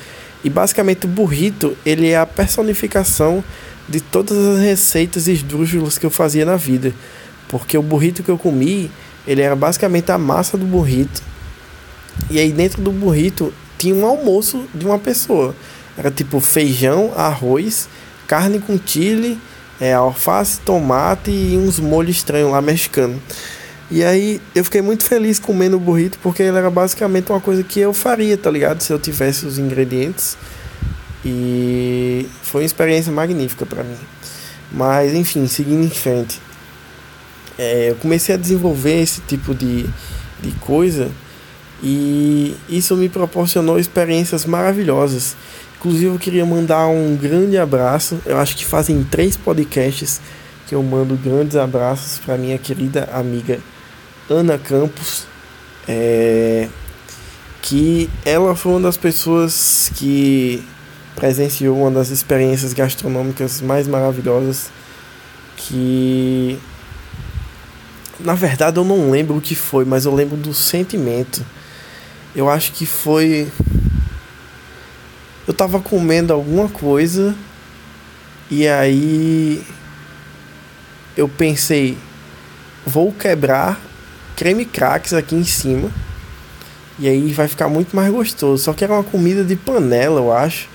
E 0.43 0.49
basicamente 0.49 1.05
o 1.05 1.07
burrito 1.07 1.77
ele 1.85 2.09
é 2.09 2.17
a 2.17 2.25
personificação 2.25 3.43
de 3.87 4.01
todas 4.01 4.35
as 4.35 4.59
receitas 4.59 5.27
esdrúxulas 5.27 5.99
que 5.99 6.05
eu 6.07 6.09
fazia 6.09 6.43
na 6.43 6.55
vida, 6.55 6.91
porque 7.47 7.77
o 7.77 7.83
burrito 7.83 8.23
que 8.23 8.29
eu 8.29 8.37
comi 8.37 8.89
ele 9.27 9.41
era 9.41 9.55
basicamente 9.55 10.11
a 10.11 10.17
massa 10.17 10.57
do 10.57 10.65
burrito. 10.65 11.21
E 12.31 12.39
aí 12.39 12.51
dentro 12.51 12.81
do 12.81 12.91
burrito 12.91 13.53
tinha 13.77 13.93
um 13.93 14.05
almoço 14.05 14.65
de 14.73 14.85
uma 14.85 14.97
pessoa. 14.97 15.55
Era 15.95 16.09
tipo 16.09 16.39
feijão, 16.39 17.13
arroz, 17.15 17.87
carne 18.25 18.59
com 18.59 18.79
chile, 18.83 19.37
é, 19.79 19.93
alface, 19.93 20.59
tomate 20.61 21.31
e 21.31 21.57
uns 21.57 21.79
molhos 21.79 22.17
estranhos 22.17 22.51
lá 22.51 22.61
mexicanos. 22.61 23.19
E 23.89 24.03
aí 24.03 24.41
eu 24.53 24.63
fiquei 24.65 24.81
muito 24.81 25.05
feliz 25.05 25.39
comendo 25.39 25.77
o 25.77 25.79
burrito 25.79 26.19
porque 26.21 26.43
ele 26.43 26.57
era 26.57 26.69
basicamente 26.69 27.31
uma 27.31 27.39
coisa 27.39 27.63
que 27.63 27.79
eu 27.79 27.93
faria, 27.93 28.37
tá 28.37 28.51
ligado? 28.51 28.81
Se 28.81 28.91
eu 28.91 28.99
tivesse 28.99 29.45
os 29.45 29.57
ingredientes. 29.57 30.37
E 31.23 32.27
foi 32.41 32.61
uma 32.61 32.65
experiência 32.65 33.11
magnífica 33.11 33.65
para 33.65 33.83
mim. 33.83 33.97
Mas 34.71 35.13
enfim, 35.13 35.47
seguindo 35.47 35.83
em 35.83 35.89
frente. 35.89 36.41
É, 37.57 37.91
eu 37.91 37.95
comecei 37.95 38.35
a 38.35 38.37
desenvolver 38.37 39.01
esse 39.01 39.21
tipo 39.21 39.55
de, 39.55 39.85
de 40.41 40.51
coisa 40.59 41.09
e 41.81 42.55
isso 42.69 42.95
me 42.95 43.09
proporcionou 43.09 43.79
experiências 43.79 44.45
maravilhosas. 44.45 45.35
Inclusive 45.79 46.05
eu 46.05 46.19
queria 46.19 46.45
mandar 46.45 46.87
um 46.87 47.15
grande 47.15 47.57
abraço. 47.57 48.19
Eu 48.25 48.37
acho 48.37 48.55
que 48.55 48.65
fazem 48.65 49.03
três 49.03 49.37
podcasts 49.37 50.19
que 50.67 50.75
eu 50.75 50.83
mando 50.83 51.15
grandes 51.15 51.55
abraços 51.55 52.19
para 52.19 52.37
minha 52.37 52.57
querida 52.57 53.09
amiga 53.13 53.59
Ana 54.29 54.57
Campos, 54.57 55.25
é, 55.87 56.67
que 57.61 58.09
ela 58.25 58.55
foi 58.55 58.73
uma 58.73 58.81
das 58.81 58.97
pessoas 58.97 59.89
que 59.95 60.61
presenciou 61.15 61.79
uma 61.79 61.91
das 61.91 62.09
experiências 62.09 62.73
gastronômicas 62.73 63.61
mais 63.61 63.87
maravilhosas 63.87 64.69
que 65.57 66.59
na 68.19 68.35
verdade 68.35 68.77
eu 68.77 68.83
não 68.83 69.09
lembro 69.09 69.37
o 69.37 69.41
que 69.41 69.55
foi, 69.55 69.83
mas 69.83 70.05
eu 70.05 70.13
lembro 70.13 70.37
do 70.37 70.53
sentimento. 70.53 71.45
Eu 72.35 72.49
acho 72.49 72.71
que 72.71 72.85
foi 72.85 73.47
eu 75.47 75.53
tava 75.53 75.79
comendo 75.79 76.33
alguma 76.33 76.67
coisa 76.67 77.33
e 78.51 78.67
aí 78.67 79.63
eu 81.15 81.29
pensei, 81.29 81.97
vou 82.85 83.13
quebrar 83.13 83.81
creme 84.35 84.65
cracks 84.65 85.13
aqui 85.13 85.35
em 85.35 85.43
cima. 85.45 85.89
E 86.99 87.07
aí 87.07 87.31
vai 87.31 87.47
ficar 87.47 87.69
muito 87.69 87.95
mais 87.95 88.11
gostoso. 88.11 88.63
Só 88.63 88.73
que 88.73 88.83
era 88.83 88.93
uma 88.93 89.03
comida 89.03 89.43
de 89.43 89.55
panela, 89.55 90.19
eu 90.19 90.33
acho. 90.33 90.67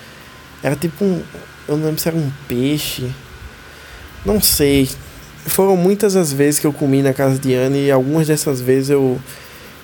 Era 0.62 0.76
tipo 0.76 1.04
um. 1.04 1.22
Eu 1.68 1.76
não 1.76 1.86
lembro 1.86 2.00
se 2.00 2.08
era 2.08 2.16
um 2.16 2.30
peixe. 2.46 3.10
Não 4.24 4.40
sei. 4.40 4.88
Foram 5.46 5.76
muitas 5.76 6.14
as 6.14 6.32
vezes 6.32 6.60
que 6.60 6.66
eu 6.66 6.72
comi 6.72 7.02
na 7.02 7.12
casa 7.12 7.38
de 7.38 7.54
Anne 7.54 7.86
e 7.86 7.90
algumas 7.90 8.28
dessas 8.28 8.60
vezes 8.60 8.90
eu 8.90 9.20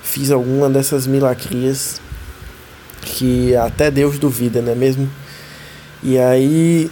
fiz 0.01 0.31
alguma 0.31 0.69
dessas 0.69 1.05
milacrias 1.05 2.01
que 3.09 3.55
até 3.55 3.89
Deus 3.89 4.19
duvida, 4.19 4.61
não 4.61 4.71
é 4.71 4.75
mesmo? 4.75 5.09
E 6.01 6.17
aí 6.17 6.89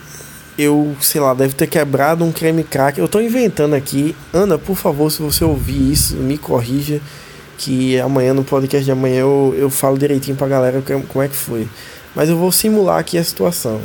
eu, 0.57 0.95
sei 0.99 1.21
lá, 1.21 1.33
deve 1.33 1.53
ter 1.53 1.67
quebrado 1.67 2.25
um 2.25 2.31
creme 2.31 2.63
crack. 2.63 2.99
Eu 2.99 3.07
tô 3.07 3.21
inventando 3.21 3.75
aqui. 3.75 4.15
Ana, 4.33 4.57
por 4.57 4.75
favor, 4.75 5.11
se 5.11 5.21
você 5.21 5.43
ouvir 5.43 5.91
isso, 5.91 6.15
me 6.15 6.37
corrija. 6.37 6.99
Que 7.57 7.99
amanhã, 7.99 8.33
no 8.33 8.43
podcast 8.43 8.83
de 8.83 8.91
amanhã, 8.91 9.21
eu, 9.21 9.55
eu 9.57 9.69
falo 9.69 9.97
direitinho 9.97 10.35
pra 10.35 10.47
galera 10.47 10.83
como 11.07 11.23
é 11.23 11.27
que 11.27 11.35
foi. 11.35 11.67
Mas 12.15 12.29
eu 12.29 12.37
vou 12.37 12.51
simular 12.51 12.99
aqui 12.99 13.17
a 13.17 13.23
situação. 13.23 13.79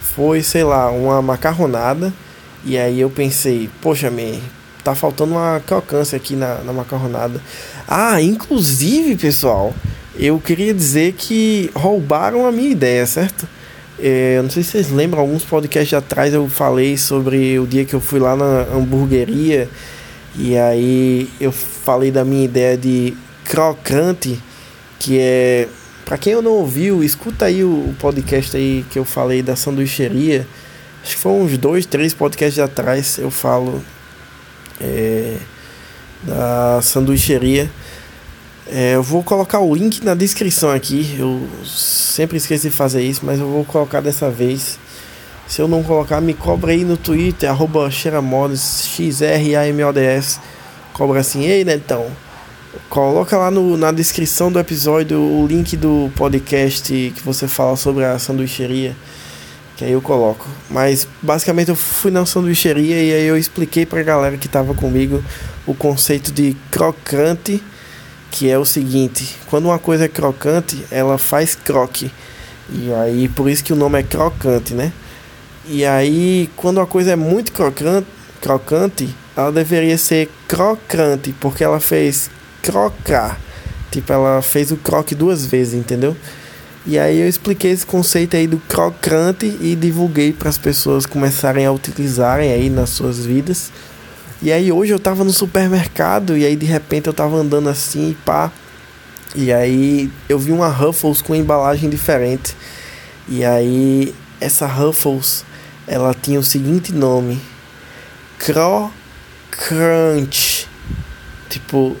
Foi, 0.00 0.42
sei 0.42 0.64
lá, 0.64 0.90
uma 0.90 1.22
macarronada. 1.22 2.12
E 2.64 2.76
aí 2.76 3.00
eu 3.00 3.10
pensei, 3.10 3.70
poxa, 3.80 4.10
man, 4.10 4.38
tá 4.82 4.94
faltando 4.94 5.32
uma 5.32 5.60
crocância 5.64 6.16
aqui 6.16 6.34
na, 6.34 6.56
na 6.58 6.72
macarronada. 6.72 7.40
Ah, 7.86 8.20
inclusive, 8.20 9.16
pessoal, 9.16 9.72
eu 10.18 10.40
queria 10.40 10.72
dizer 10.72 11.12
que 11.12 11.70
roubaram 11.74 12.46
a 12.46 12.52
minha 12.52 12.70
ideia, 12.70 13.06
certo? 13.06 13.46
É, 13.98 14.40
não 14.42 14.50
sei 14.50 14.62
se 14.62 14.72
vocês 14.72 14.90
lembram, 14.90 15.20
alguns 15.20 15.44
podcasts 15.44 15.94
atrás 15.94 16.34
eu 16.34 16.48
falei 16.48 16.96
sobre 16.98 17.58
o 17.58 17.66
dia 17.66 17.84
que 17.84 17.94
eu 17.94 18.00
fui 18.00 18.20
lá 18.20 18.36
na 18.36 18.62
hamburgueria 18.74 19.68
e 20.38 20.56
aí 20.56 21.30
eu 21.40 21.50
falei 21.50 22.10
da 22.10 22.24
minha 22.24 22.44
ideia 22.44 22.76
de 22.76 23.16
crocante, 23.44 24.38
que 24.98 25.18
é. 25.18 25.68
Pra 26.04 26.16
quem 26.16 26.40
não 26.40 26.52
ouviu, 26.52 27.02
escuta 27.02 27.46
aí 27.46 27.64
o 27.64 27.92
podcast 27.98 28.56
aí 28.56 28.84
que 28.90 28.98
eu 28.98 29.04
falei 29.04 29.42
da 29.42 29.56
sanduicheria. 29.56 30.46
Acho 31.02 31.16
que 31.16 31.20
foi 31.22 31.32
uns 31.32 31.58
dois, 31.58 31.84
três 31.84 32.14
podcasts 32.14 32.60
atrás 32.60 33.18
eu 33.18 33.30
falo 33.30 33.82
é, 34.80 35.36
da 36.22 36.80
sanduicheria. 36.82 37.68
É, 38.68 38.96
eu 38.96 39.02
vou 39.02 39.22
colocar 39.22 39.60
o 39.60 39.74
link 39.74 40.04
na 40.04 40.14
descrição 40.14 40.70
aqui. 40.70 41.16
Eu 41.18 41.46
sempre 41.64 42.36
esqueci 42.36 42.68
de 42.68 42.74
fazer 42.74 43.02
isso, 43.02 43.20
mas 43.24 43.38
eu 43.38 43.48
vou 43.48 43.64
colocar 43.64 44.00
dessa 44.00 44.28
vez. 44.28 44.78
Se 45.46 45.62
eu 45.62 45.68
não 45.68 45.84
colocar, 45.84 46.20
me 46.20 46.34
cobra 46.34 46.72
aí 46.72 46.84
no 46.84 46.96
Twitter, 46.96 47.48
arroba 47.48 47.88
xeramods, 47.88 48.86
X-R-A-M-O-D-S. 48.86 50.40
Cobra 50.92 51.20
assim, 51.20 51.44
ei 51.44 51.64
Netão. 51.64 52.06
Coloca 52.90 53.38
lá 53.38 53.50
no, 53.50 53.76
na 53.76 53.92
descrição 53.92 54.50
do 54.50 54.58
episódio 54.58 55.20
o 55.20 55.46
link 55.46 55.76
do 55.76 56.10
podcast 56.16 56.92
que 57.14 57.22
você 57.22 57.46
fala 57.46 57.76
sobre 57.76 58.04
a 58.04 58.18
sanduicheria. 58.18 58.96
Que 59.76 59.84
aí 59.84 59.92
eu 59.92 60.02
coloco. 60.02 60.48
Mas 60.68 61.06
basicamente 61.22 61.68
eu 61.68 61.76
fui 61.76 62.10
na 62.10 62.26
sanduicheria 62.26 63.00
e 63.00 63.12
aí 63.12 63.26
eu 63.26 63.36
expliquei 63.36 63.86
pra 63.86 64.02
galera 64.02 64.36
que 64.36 64.48
tava 64.48 64.74
comigo 64.74 65.22
o 65.64 65.74
conceito 65.74 66.32
de 66.32 66.56
crocante 66.70 67.62
que 68.36 68.50
é 68.50 68.58
o 68.58 68.66
seguinte: 68.66 69.36
quando 69.48 69.64
uma 69.64 69.78
coisa 69.78 70.04
é 70.04 70.08
crocante, 70.08 70.84
ela 70.90 71.16
faz 71.16 71.54
croque. 71.54 72.12
E 72.68 72.92
aí, 72.92 73.28
por 73.28 73.48
isso 73.48 73.64
que 73.64 73.72
o 73.72 73.76
nome 73.76 73.98
é 73.98 74.02
crocante, 74.02 74.74
né? 74.74 74.92
E 75.64 75.84
aí, 75.86 76.50
quando 76.54 76.76
uma 76.76 76.86
coisa 76.86 77.12
é 77.12 77.16
muito 77.16 77.50
crocante, 77.50 78.06
crocante 78.40 79.08
ela 79.34 79.50
deveria 79.50 79.96
ser 79.96 80.30
crocante, 80.46 81.34
porque 81.40 81.64
ela 81.64 81.80
fez 81.80 82.30
crocar. 82.62 83.40
Tipo, 83.90 84.12
ela 84.12 84.42
fez 84.42 84.70
o 84.70 84.76
croque 84.76 85.14
duas 85.14 85.46
vezes, 85.46 85.74
entendeu? 85.74 86.14
E 86.86 86.98
aí 86.98 87.18
eu 87.18 87.28
expliquei 87.28 87.70
esse 87.70 87.84
conceito 87.84 88.36
aí 88.36 88.46
do 88.46 88.58
crocante 88.58 89.46
e 89.60 89.74
divulguei 89.74 90.32
para 90.32 90.48
as 90.48 90.58
pessoas 90.58 91.04
começarem 91.04 91.66
a 91.66 91.72
utilizarem 91.72 92.52
aí 92.52 92.70
nas 92.70 92.90
suas 92.90 93.24
vidas. 93.24 93.70
E 94.42 94.52
aí 94.52 94.70
hoje 94.70 94.92
eu 94.92 94.98
tava 94.98 95.24
no 95.24 95.32
supermercado 95.32 96.36
e 96.36 96.44
aí 96.44 96.56
de 96.56 96.66
repente 96.66 97.06
eu 97.06 97.14
tava 97.14 97.36
andando 97.36 97.68
assim 97.68 98.10
e 98.10 98.14
pá. 98.14 98.52
E 99.34 99.52
aí 99.52 100.10
eu 100.28 100.38
vi 100.38 100.52
uma 100.52 100.68
Ruffles 100.68 101.22
com 101.22 101.34
embalagem 101.34 101.88
diferente. 101.88 102.54
E 103.28 103.44
aí 103.44 104.14
essa 104.40 104.66
Ruffles, 104.66 105.44
ela 105.86 106.14
tinha 106.14 106.38
o 106.38 106.44
seguinte 106.44 106.92
nome: 106.92 107.40
Cro 108.38 108.92
Crunch. 109.50 110.68
Tipo, 111.48 111.96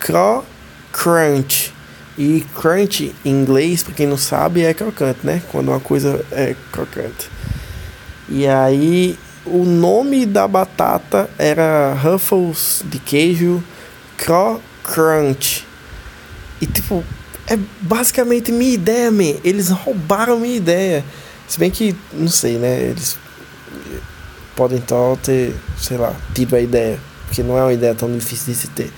Cro 0.00 0.44
Crunch. 0.92 1.72
E 2.18 2.46
crunch 2.54 3.14
em 3.24 3.30
inglês, 3.30 3.82
pra 3.82 3.92
quem 3.92 4.06
não 4.06 4.16
sabe, 4.16 4.64
é 4.64 4.72
crocante, 4.72 5.20
né? 5.22 5.42
Quando 5.52 5.68
uma 5.68 5.80
coisa 5.80 6.24
é 6.32 6.56
crocante. 6.72 7.28
E 8.26 8.46
aí 8.46 9.18
o 9.46 9.64
nome 9.64 10.26
da 10.26 10.46
batata 10.46 11.30
era 11.38 11.94
Ruffles 11.94 12.82
de 12.84 12.98
queijo 12.98 13.62
Cro 14.16 14.60
Crunch. 14.82 15.66
E 16.60 16.66
tipo, 16.66 17.04
é 17.46 17.58
basicamente 17.80 18.50
minha 18.50 18.74
ideia, 18.74 19.10
man. 19.10 19.34
Eles 19.44 19.68
roubaram 19.68 20.40
minha 20.40 20.56
ideia. 20.56 21.04
Se 21.48 21.58
bem 21.58 21.70
que, 21.70 21.94
não 22.12 22.28
sei, 22.28 22.58
né? 22.58 22.80
Eles 22.90 23.16
podem 24.54 24.78
então 24.78 25.18
ter, 25.22 25.54
sei 25.78 25.96
lá, 25.96 26.14
tido 26.34 26.56
a 26.56 26.60
ideia. 26.60 26.98
Porque 27.26 27.42
não 27.42 27.58
é 27.58 27.62
uma 27.62 27.72
ideia 27.72 27.94
tão 27.94 28.12
difícil 28.12 28.52
de 28.52 28.58
se 28.58 28.68
ter. 28.68 28.92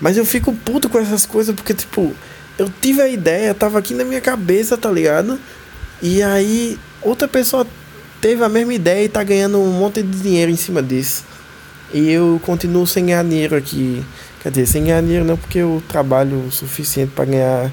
Mas 0.00 0.16
eu 0.16 0.24
fico 0.24 0.52
puto 0.52 0.88
com 0.88 0.98
essas 0.98 1.26
coisas 1.26 1.54
porque, 1.54 1.74
tipo, 1.74 2.14
eu 2.58 2.70
tive 2.80 3.02
a 3.02 3.08
ideia, 3.08 3.54
tava 3.54 3.78
aqui 3.78 3.94
na 3.94 4.04
minha 4.04 4.20
cabeça, 4.20 4.76
tá 4.76 4.90
ligado? 4.90 5.38
E 6.00 6.22
aí 6.22 6.78
outra 7.02 7.28
pessoa 7.28 7.66
teve 8.22 8.44
a 8.44 8.48
mesma 8.48 8.72
ideia 8.72 9.04
e 9.04 9.08
tá 9.08 9.22
ganhando 9.24 9.58
um 9.58 9.72
monte 9.72 10.00
de 10.00 10.22
dinheiro 10.22 10.50
em 10.50 10.56
cima 10.56 10.80
disso. 10.80 11.24
E 11.92 12.08
eu 12.08 12.40
continuo 12.44 12.86
sem 12.86 13.06
ganhar 13.06 13.24
dinheiro 13.24 13.56
aqui. 13.56 14.02
Quer 14.40 14.50
dizer, 14.50 14.66
sem 14.66 14.84
ganhar 14.84 15.02
dinheiro 15.02 15.24
não, 15.24 15.36
porque 15.36 15.58
eu 15.58 15.82
trabalho 15.88 16.38
o 16.46 16.50
suficiente 16.52 17.10
para 17.14 17.24
ganhar 17.24 17.70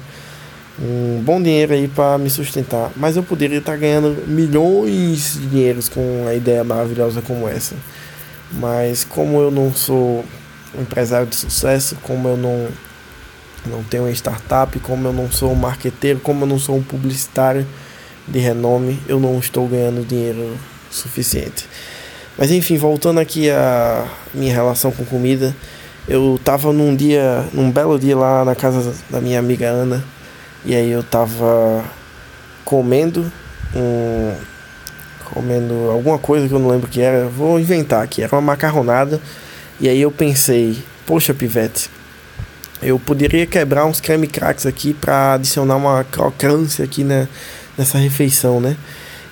um 0.78 1.22
bom 1.22 1.40
dinheiro 1.40 1.72
aí 1.72 1.86
para 1.86 2.18
me 2.18 2.28
sustentar. 2.28 2.90
Mas 2.96 3.16
eu 3.16 3.22
poderia 3.22 3.58
estar 3.58 3.72
tá 3.72 3.78
ganhando 3.78 4.24
milhões 4.26 5.34
de 5.34 5.46
dinheiros 5.46 5.88
com 5.88 6.00
uma 6.22 6.34
ideia 6.34 6.64
maravilhosa 6.64 7.22
como 7.22 7.48
essa. 7.48 7.76
Mas 8.52 9.04
como 9.04 9.40
eu 9.40 9.52
não 9.52 9.72
sou 9.72 10.24
um 10.76 10.82
empresário 10.82 11.28
de 11.28 11.36
sucesso, 11.36 11.96
como 12.02 12.28
eu 12.28 12.36
não, 12.36 12.66
não 13.66 13.84
tenho 13.84 14.02
uma 14.02 14.10
startup, 14.10 14.76
como 14.80 15.06
eu 15.06 15.12
não 15.12 15.30
sou 15.30 15.52
um 15.52 15.54
marqueteiro, 15.56 16.18
como 16.18 16.42
eu 16.42 16.48
não 16.48 16.58
sou 16.58 16.76
um 16.76 16.82
publicitário 16.82 17.64
de 18.26 18.38
renome, 18.38 19.00
eu 19.08 19.18
não 19.18 19.38
estou 19.38 19.66
ganhando 19.66 20.06
dinheiro 20.06 20.56
suficiente. 20.90 21.68
Mas 22.36 22.50
enfim, 22.50 22.76
voltando 22.76 23.20
aqui 23.20 23.50
à 23.50 24.06
minha 24.32 24.52
relação 24.52 24.90
com 24.90 25.04
comida, 25.04 25.54
eu 26.08 26.40
tava 26.42 26.72
num 26.72 26.96
dia, 26.96 27.44
num 27.52 27.70
belo 27.70 27.98
dia 27.98 28.16
lá 28.16 28.44
na 28.44 28.54
casa 28.54 28.94
da 29.10 29.20
minha 29.20 29.38
amiga 29.38 29.68
Ana, 29.68 30.04
e 30.64 30.74
aí 30.74 30.90
eu 30.90 31.02
tava 31.02 31.84
comendo 32.64 33.30
um 33.74 34.34
comendo 35.32 35.90
alguma 35.90 36.18
coisa 36.18 36.48
que 36.48 36.54
eu 36.54 36.58
não 36.58 36.68
lembro 36.68 36.88
que 36.88 37.00
era, 37.00 37.26
vou 37.26 37.58
inventar 37.58 38.02
aqui, 38.02 38.22
era 38.22 38.34
uma 38.34 38.40
macarronada. 38.40 39.20
E 39.78 39.88
aí 39.88 40.00
eu 40.00 40.10
pensei, 40.10 40.82
poxa, 41.06 41.32
pivete, 41.32 41.88
eu 42.82 42.98
poderia 42.98 43.46
quebrar 43.46 43.86
uns 43.86 44.00
creme 44.00 44.26
cracks 44.26 44.66
aqui 44.66 44.92
para 44.92 45.34
adicionar 45.34 45.76
uma 45.76 46.04
crocância 46.04 46.84
aqui 46.84 47.04
na, 47.04 47.28
nessa 47.80 47.96
refeição, 47.96 48.60
né? 48.60 48.76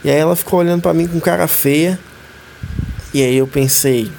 E 0.03 0.11
aí 0.11 0.17
ela 0.17 0.35
ficou 0.35 0.61
olhando 0.61 0.81
para 0.81 0.95
mim 0.95 1.07
com 1.07 1.21
cara 1.21 1.47
feia. 1.47 1.99
E 3.13 3.23
aí 3.23 3.37
eu 3.37 3.47
pensei, 3.47 4.11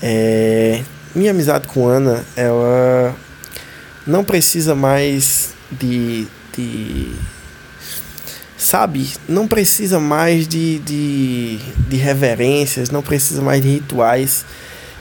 é, 0.00 0.82
minha 1.14 1.32
amizade 1.32 1.66
com 1.66 1.86
Ana, 1.86 2.24
ela 2.36 3.14
não 4.06 4.22
precisa 4.22 4.74
mais 4.74 5.50
de, 5.70 6.26
de 6.56 7.12
sabe, 8.56 9.10
não 9.28 9.48
precisa 9.48 9.98
mais 9.98 10.46
de, 10.46 10.78
de, 10.80 11.58
de 11.88 11.96
reverências, 11.96 12.90
não 12.90 13.02
precisa 13.02 13.42
mais 13.42 13.60
de 13.60 13.68
rituais. 13.68 14.44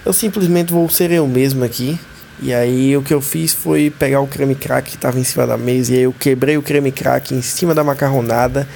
Eu 0.03 0.13
simplesmente 0.13 0.73
vou 0.73 0.89
ser 0.89 1.11
eu 1.11 1.27
mesmo 1.27 1.63
aqui. 1.63 1.99
E 2.41 2.53
aí 2.53 2.97
o 2.97 3.03
que 3.03 3.13
eu 3.13 3.21
fiz 3.21 3.53
foi 3.53 3.91
pegar 3.91 4.19
o 4.19 4.27
creme 4.27 4.55
crack 4.55 4.89
que 4.89 4.95
estava 4.95 5.19
em 5.19 5.23
cima 5.23 5.45
da 5.45 5.57
mesa 5.57 5.93
e 5.93 5.97
aí 5.97 6.03
eu 6.03 6.13
quebrei 6.13 6.57
o 6.57 6.63
creme 6.63 6.91
crack 6.91 7.35
em 7.35 7.41
cima 7.41 7.75
da 7.75 7.83
macarronada. 7.83 8.67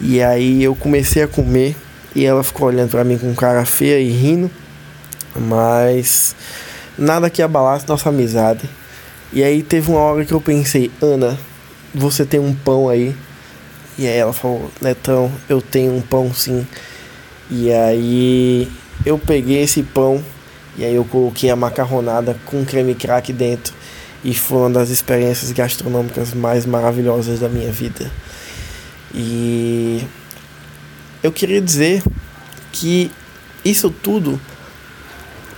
E 0.00 0.20
aí 0.20 0.62
eu 0.64 0.74
comecei 0.74 1.22
a 1.22 1.28
comer 1.28 1.76
e 2.14 2.24
ela 2.24 2.42
ficou 2.42 2.66
olhando 2.66 2.90
para 2.90 3.04
mim 3.04 3.16
com 3.16 3.32
cara 3.34 3.64
feia 3.64 4.00
e 4.00 4.10
rindo. 4.10 4.50
Mas 5.36 6.34
nada 6.98 7.30
que 7.30 7.40
abalasse 7.42 7.86
nossa 7.86 8.08
amizade. 8.08 8.68
E 9.32 9.44
aí 9.44 9.62
teve 9.62 9.90
uma 9.90 10.00
hora 10.00 10.24
que 10.24 10.32
eu 10.32 10.40
pensei, 10.40 10.90
Ana, 11.00 11.38
você 11.94 12.24
tem 12.24 12.40
um 12.40 12.54
pão 12.54 12.88
aí? 12.88 13.14
E 13.96 14.06
aí 14.06 14.16
ela 14.16 14.32
falou, 14.32 14.70
Netão, 14.80 15.30
eu 15.48 15.62
tenho 15.62 15.94
um 15.94 16.00
pão 16.00 16.34
sim. 16.34 16.66
E 17.50 17.72
aí 17.72 18.68
eu 19.04 19.16
peguei 19.16 19.62
esse 19.62 19.82
pão 19.82 20.22
e 20.78 20.84
aí 20.84 20.94
eu 20.94 21.04
coloquei 21.04 21.50
a 21.50 21.56
macarronada 21.56 22.38
com 22.44 22.64
creme 22.64 22.94
crack 22.94 23.32
dentro. 23.32 23.74
E 24.22 24.34
foi 24.34 24.58
uma 24.58 24.70
das 24.70 24.90
experiências 24.90 25.52
gastronômicas 25.52 26.34
mais 26.34 26.66
maravilhosas 26.66 27.40
da 27.40 27.48
minha 27.48 27.70
vida. 27.70 28.10
E 29.14 30.04
eu 31.22 31.32
queria 31.32 31.60
dizer 31.60 32.02
que 32.72 33.10
isso 33.64 33.90
tudo 33.90 34.40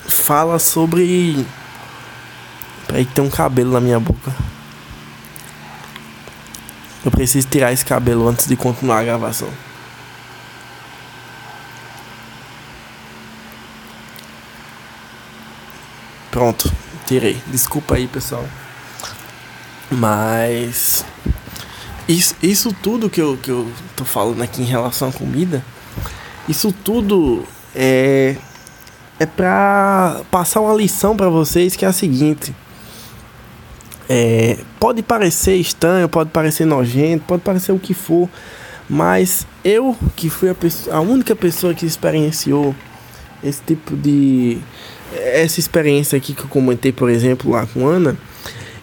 fala 0.07 0.59
sobre. 0.59 1.45
Peraí, 2.87 3.05
tem 3.05 3.25
um 3.25 3.31
cabelo 3.31 3.73
na 3.73 3.81
minha 3.81 3.99
boca. 3.99 4.35
Eu 7.05 7.11
preciso 7.11 7.49
tirar 7.49 7.73
esse 7.73 7.85
cabelo 7.85 8.29
antes 8.29 8.47
de 8.47 8.57
continuar 8.57 9.01
a 9.01 9.05
gravação. 9.05 9.49
Pronto, 16.39 16.73
tirei. 17.05 17.37
Desculpa 17.49 17.97
aí, 17.97 18.07
pessoal. 18.07 18.45
Mas 19.91 21.05
isso, 22.09 22.37
isso 22.41 22.73
tudo 22.81 23.11
que 23.11 23.21
eu, 23.21 23.37
que 23.37 23.51
eu 23.51 23.69
tô 23.97 24.05
falando 24.05 24.41
aqui 24.41 24.63
em 24.63 24.65
relação 24.65 25.09
à 25.09 25.13
comida, 25.13 25.65
isso 26.49 26.73
tudo 26.73 27.43
é 27.75 28.37
é 29.19 29.27
pra 29.27 30.21
passar 30.31 30.61
uma 30.61 30.73
lição 30.75 31.17
para 31.17 31.29
vocês 31.29 31.75
que 31.75 31.85
é 31.85 31.89
a 31.89 31.93
seguinte. 31.93 32.55
É, 34.09 34.59
pode 34.79 35.03
parecer 35.03 35.57
estranho, 35.57 36.09
pode 36.09 36.31
parecer 36.31 36.65
nojento, 36.65 37.25
pode 37.27 37.43
parecer 37.43 37.73
o 37.73 37.81
que 37.81 37.95
for, 37.95 38.31
mas 38.89 39.45
eu 39.65 39.97
que 40.15 40.31
fui 40.31 40.51
a, 40.51 40.55
pessoa, 40.55 40.99
a 40.99 41.01
única 41.01 41.35
pessoa 41.35 41.75
que 41.75 41.85
experienciou 41.85 42.77
esse 43.43 43.61
tipo 43.63 43.97
de 43.97 44.61
essa 45.15 45.61
experiência 45.61 46.17
aqui 46.17 46.35
que 46.35 46.43
eu 46.43 46.49
comentei, 46.49 46.93
por 46.93 47.11
exemplo, 47.11 47.51
lá 47.51 47.67
com 47.67 47.87
Ana, 47.87 48.17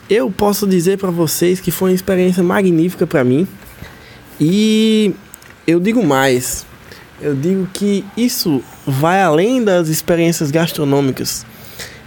eu 0.10 0.30
posso 0.30 0.68
dizer 0.68 0.98
para 0.98 1.12
vocês 1.12 1.60
que 1.60 1.72
foi 1.72 1.90
uma 1.90 1.96
experiência 1.96 2.44
magnífica 2.44 3.08
para 3.08 3.24
mim. 3.24 3.48
E 4.40 5.14
eu 5.66 5.80
digo 5.80 6.06
mais, 6.06 6.66
eu 7.22 7.34
digo 7.34 7.68
que 7.74 8.06
isso 8.16 8.64
vai 8.86 9.22
além 9.22 9.64
das 9.64 9.88
experiências 9.88 10.52
gastronômicas. 10.52 11.46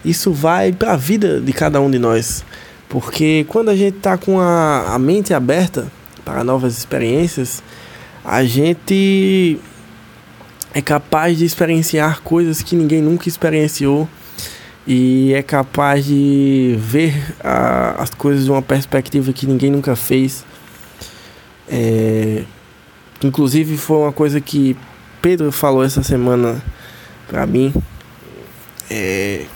Isso 0.04 0.33
vai 0.33 0.72
para 0.72 0.92
a 0.92 0.96
vida 0.96 1.40
de 1.40 1.52
cada 1.52 1.81
um 1.81 1.90
de 1.90 1.98
nós. 1.98 2.44
Porque 2.88 3.44
quando 3.48 3.68
a 3.68 3.76
gente 3.76 3.96
está 3.96 4.16
com 4.16 4.40
a, 4.40 4.94
a 4.94 4.98
mente 4.98 5.35
aberta 5.35 5.90
para 6.24 6.44
novas 6.44 6.78
experiências, 6.78 7.62
a 8.24 8.44
gente 8.44 9.59
é 10.79 10.81
capaz 10.81 11.37
de 11.37 11.45
experienciar 11.45 12.21
coisas 12.23 12.62
que 12.62 12.77
ninguém 12.77 13.03
nunca 13.03 13.29
experienciou 13.29 14.09
e 14.87 15.35
é 15.35 15.43
capaz 15.43 16.05
de 16.05 16.77
ver 16.79 17.35
a, 17.43 18.01
as 18.01 18.11
coisas 18.11 18.45
de 18.45 18.51
uma 18.53 18.62
perspectiva 18.62 19.33
que 19.33 19.45
ninguém 19.45 19.73
nunca 19.73 19.97
fez. 19.97 20.45
É, 21.69 22.45
inclusive 23.25 23.77
foi 23.77 23.97
uma 23.97 24.12
coisa 24.12 24.41
que 24.41 24.77
Pedro 25.21 25.51
falou 25.51 25.83
essa 25.83 26.05
semana 26.05 26.62
para 27.27 27.45
mim. 27.45 27.75
É, 28.88 29.47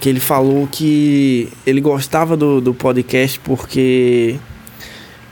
que 0.00 0.08
ele 0.08 0.18
falou 0.18 0.66
que 0.66 1.48
ele 1.64 1.80
gostava 1.80 2.36
do, 2.36 2.60
do 2.60 2.74
podcast 2.74 3.38
porque 3.38 4.36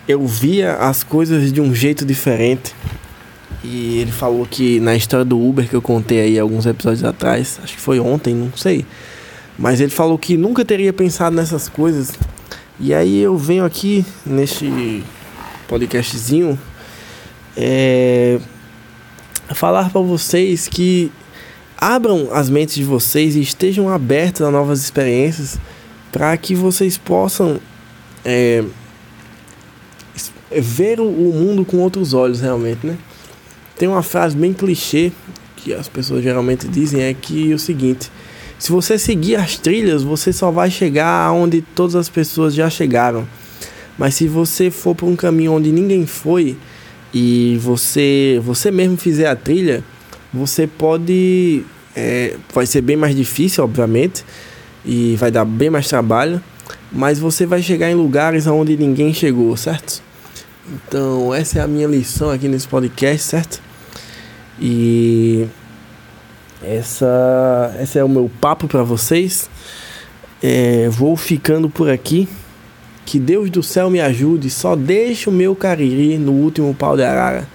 eu 0.07 0.25
via 0.29 0.77
as 0.77 1.03
coisas 1.03 1.53
de 1.53 1.61
um 1.61 1.75
jeito 1.75 2.07
diferente. 2.07 2.73
E 3.65 3.99
ele 3.99 4.11
falou 4.11 4.45
que 4.45 4.81
na 4.81 4.97
história 4.97 5.25
do 5.25 5.41
Uber 5.41 5.69
que 5.69 5.75
eu 5.75 5.83
contei 5.83 6.21
aí 6.21 6.39
alguns 6.39 6.67
episódios 6.67 7.05
atrás, 7.05 7.61
acho 7.63 7.75
que 7.75 7.81
foi 7.81 8.01
ontem, 8.01 8.35
não 8.35 8.53
sei. 8.57 8.85
Mas 9.59 9.81
ele 9.81 9.91
falou 9.91 10.19
que 10.19 10.37
nunca 10.37 10.65
teria 10.65 10.93
pensado 10.93 11.37
nessas 11.37 11.69
coisas. 11.69 12.13
E 12.81 12.93
aí 12.93 13.21
eu 13.21 13.37
venho 13.37 13.65
aqui 13.65 14.05
neste 14.27 15.05
podcastzinho 15.69 16.59
é, 17.57 18.41
falar 19.55 19.91
para 19.91 20.01
vocês 20.01 20.67
que 20.67 21.13
abram 21.79 22.29
as 22.33 22.49
mentes 22.51 22.75
de 22.75 22.85
vocês 22.85 23.37
e 23.37 23.41
estejam 23.41 23.89
abertos 23.89 24.43
a 24.43 24.51
novas 24.51 24.81
experiências 24.81 25.59
para 26.11 26.37
que 26.37 26.55
vocês 26.55 26.99
possam 26.99 27.61
é, 28.25 28.65
ver 30.51 31.01
o 31.01 31.05
mundo 31.05 31.65
com 31.65 31.79
outros 31.79 32.13
olhos 32.15 32.41
realmente, 32.41 32.87
né? 32.87 32.97
Tem 33.79 33.89
uma 33.89 34.03
frase 34.03 34.37
bem 34.37 34.53
clichê 34.53 35.13
que 35.57 35.73
as 35.73 35.89
pessoas 35.89 36.23
geralmente 36.23 36.69
dizem 36.69 37.03
é 37.03 37.15
que 37.15 37.51
é 37.51 37.55
o 37.55 37.59
seguinte: 37.59 38.11
se 38.59 38.71
você 38.71 38.99
seguir 38.99 39.37
as 39.37 39.57
trilhas, 39.57 40.03
você 40.03 40.33
só 40.33 40.51
vai 40.51 40.71
chegar 40.71 41.27
aonde 41.27 41.63
todas 41.63 41.97
as 41.97 42.09
pessoas 42.09 42.55
já 42.55 42.69
chegaram. 42.69 43.27
Mas 43.99 44.15
se 44.15 44.27
você 44.27 44.71
for 44.71 44.95
por 44.95 45.07
um 45.07 45.17
caminho 45.17 45.53
onde 45.53 45.71
ninguém 45.71 46.07
foi 46.07 46.57
e 47.13 47.59
você 47.61 48.41
você 48.43 48.71
mesmo 48.71 48.97
fizer 48.97 49.27
a 49.27 49.37
trilha, 49.37 49.85
você 50.33 50.67
pode 50.67 51.65
é, 51.95 52.37
vai 52.53 52.67
ser 52.67 52.81
bem 52.81 52.97
mais 52.97 53.15
difícil, 53.15 53.65
obviamente, 53.65 54.25
e 54.85 55.17
vai 55.17 55.31
dar 55.31 55.45
bem 55.45 55.71
mais 55.71 55.89
trabalho, 55.89 56.43
mas 56.91 57.19
você 57.19 57.45
vai 57.47 57.63
chegar 57.63 57.91
em 57.91 57.95
lugares 57.95 58.47
onde 58.47 58.77
ninguém 58.77 59.13
chegou, 59.13 59.57
certo? 59.57 60.03
Então, 60.67 61.35
essa 61.35 61.59
é 61.59 61.63
a 61.63 61.67
minha 61.67 61.89
lição 61.89 62.31
aqui 62.31 62.47
nesse 62.47 62.69
podcast, 62.69 63.27
certo? 63.27 63.61
E 64.61 65.47
essa, 66.63 67.77
esse 67.81 67.99
é 67.99 68.05
o 68.05 68.09
meu 68.09 68.31
papo 68.41 68.69
para 68.69 68.85
vocês. 68.85 69.51
É, 70.41 70.89
vou 70.89 71.17
ficando 71.17 71.69
por 71.69 71.91
aqui. 71.91 72.29
Que 73.05 73.19
Deus 73.19 73.51
do 73.51 73.63
céu 73.63 73.91
me 73.91 74.01
ajude. 74.01 74.49
Só 74.51 74.77
deixa 74.77 75.29
o 75.29 75.33
meu 75.33 75.57
cariri 75.57 76.17
no 76.17 76.33
último 76.33 76.73
pau 76.73 76.97
de 76.97 77.03
arara. 77.03 77.49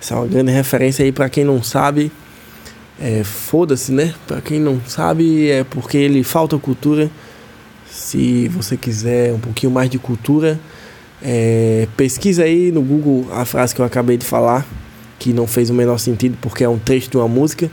Essa 0.00 0.14
é 0.14 0.16
uma 0.18 0.26
grande 0.26 0.52
referência 0.52 1.04
aí 1.04 1.10
para 1.10 1.30
quem 1.30 1.44
não 1.44 1.62
sabe. 1.62 2.12
É, 3.00 3.24
Foda-se, 3.24 3.90
né? 3.92 4.14
Para 4.26 4.42
quem 4.42 4.60
não 4.60 4.78
sabe, 4.86 5.48
é 5.48 5.64
porque 5.64 5.96
ele 5.96 6.22
falta 6.22 6.58
cultura. 6.58 7.10
Se 7.90 8.48
você 8.48 8.76
quiser 8.76 9.32
um 9.32 9.38
pouquinho 9.38 9.72
mais 9.72 9.88
de 9.88 9.98
cultura, 9.98 10.60
é, 11.22 11.86
pesquisa 11.96 12.44
aí 12.44 12.72
no 12.72 12.82
Google 12.82 13.26
a 13.32 13.44
frase 13.44 13.74
que 13.74 13.80
eu 13.80 13.84
acabei 13.84 14.16
de 14.16 14.24
falar 14.24 14.66
que 15.18 15.32
não 15.32 15.46
fez 15.46 15.70
o 15.70 15.74
menor 15.74 15.98
sentido 15.98 16.36
porque 16.40 16.64
é 16.64 16.68
um 16.68 16.78
trecho 16.78 17.08
de 17.10 17.16
uma 17.16 17.28
música. 17.28 17.70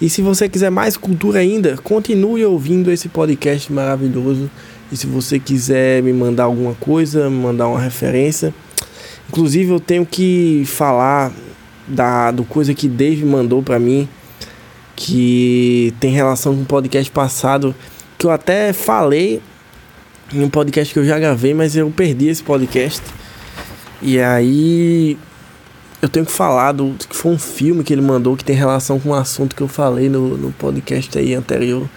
E 0.00 0.10
se 0.10 0.20
você 0.20 0.48
quiser 0.48 0.68
mais 0.68 0.96
cultura 0.96 1.38
ainda, 1.38 1.76
continue 1.76 2.44
ouvindo 2.44 2.90
esse 2.90 3.08
podcast 3.08 3.72
maravilhoso. 3.72 4.50
E 4.90 4.96
se 4.96 5.06
você 5.06 5.38
quiser 5.38 6.02
me 6.02 6.12
mandar 6.12 6.44
alguma 6.44 6.74
coisa, 6.74 7.30
me 7.30 7.36
mandar 7.36 7.68
uma 7.68 7.78
referência. 7.78 8.52
Inclusive 9.28 9.70
eu 9.70 9.78
tenho 9.78 10.04
que 10.04 10.64
falar 10.66 11.32
da 11.86 12.32
do 12.32 12.42
coisa 12.42 12.74
que 12.74 12.88
Dave 12.88 13.24
mandou 13.24 13.62
para 13.62 13.78
mim 13.78 14.08
que 14.96 15.94
tem 16.00 16.10
relação 16.10 16.54
com 16.54 16.62
o 16.62 16.66
podcast 16.66 17.10
passado 17.10 17.74
que 18.18 18.26
eu 18.26 18.30
até 18.30 18.72
falei 18.72 19.40
em 20.32 20.42
um 20.42 20.48
podcast 20.48 20.92
que 20.92 20.98
eu 20.98 21.04
já 21.04 21.18
gravei, 21.18 21.52
mas 21.54 21.76
eu 21.76 21.90
perdi 21.90 22.28
esse 22.28 22.42
podcast. 22.42 23.02
E 24.00 24.18
aí 24.18 25.16
eu 26.00 26.08
tenho 26.08 26.26
que 26.26 26.32
falar 26.32 26.72
do 26.72 26.94
que 27.08 27.14
foi 27.14 27.32
um 27.32 27.38
filme 27.38 27.84
que 27.84 27.92
ele 27.92 28.02
mandou 28.02 28.36
que 28.36 28.44
tem 28.44 28.56
relação 28.56 28.98
com 28.98 29.10
o 29.10 29.14
assunto 29.14 29.54
que 29.54 29.62
eu 29.62 29.68
falei 29.68 30.08
no, 30.08 30.36
no 30.36 30.52
podcast 30.52 31.16
aí 31.16 31.34
anterior. 31.34 31.88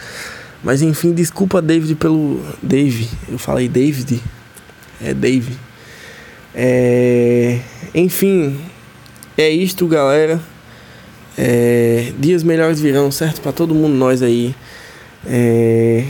Mas 0.64 0.82
enfim, 0.82 1.14
desculpa 1.14 1.62
David 1.62 1.96
pelo. 1.96 2.40
Dave, 2.62 3.10
eu 3.30 3.38
falei 3.38 3.68
David. 3.68 4.22
É 5.02 5.14
Dave. 5.14 5.58
É... 6.54 7.60
Enfim, 7.94 8.60
é 9.38 9.50
isto, 9.50 9.88
galera. 9.88 10.40
É... 11.38 12.12
Dias 12.18 12.44
melhores 12.44 12.80
virão, 12.80 13.12
certo? 13.12 13.42
Para 13.42 13.52
todo 13.52 13.76
mundo, 13.76 13.94
nós 13.96 14.22
aí. 14.22 14.56
É... 15.26 16.04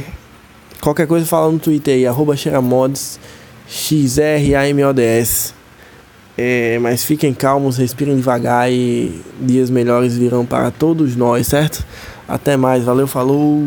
Qualquer 0.86 1.08
coisa 1.08 1.26
fala 1.26 1.52
no 1.52 1.58
Twitter 1.58 1.96
aí, 1.96 2.06
arroba 2.06 2.38
xeramods, 2.38 3.20
X-R-A-M-O-D-S. 3.68 5.52
É, 6.38 6.78
mas 6.78 7.04
fiquem 7.04 7.34
calmos, 7.34 7.78
respirem 7.78 8.16
devagar 8.16 8.72
e 8.72 9.20
dias 9.42 9.72
melhores 9.72 10.16
virão 10.16 10.46
para 10.46 10.70
todos 10.70 11.16
nós, 11.16 11.48
certo? 11.48 11.84
Até 12.28 12.56
mais, 12.56 12.84
valeu, 12.84 13.08
falou! 13.08 13.64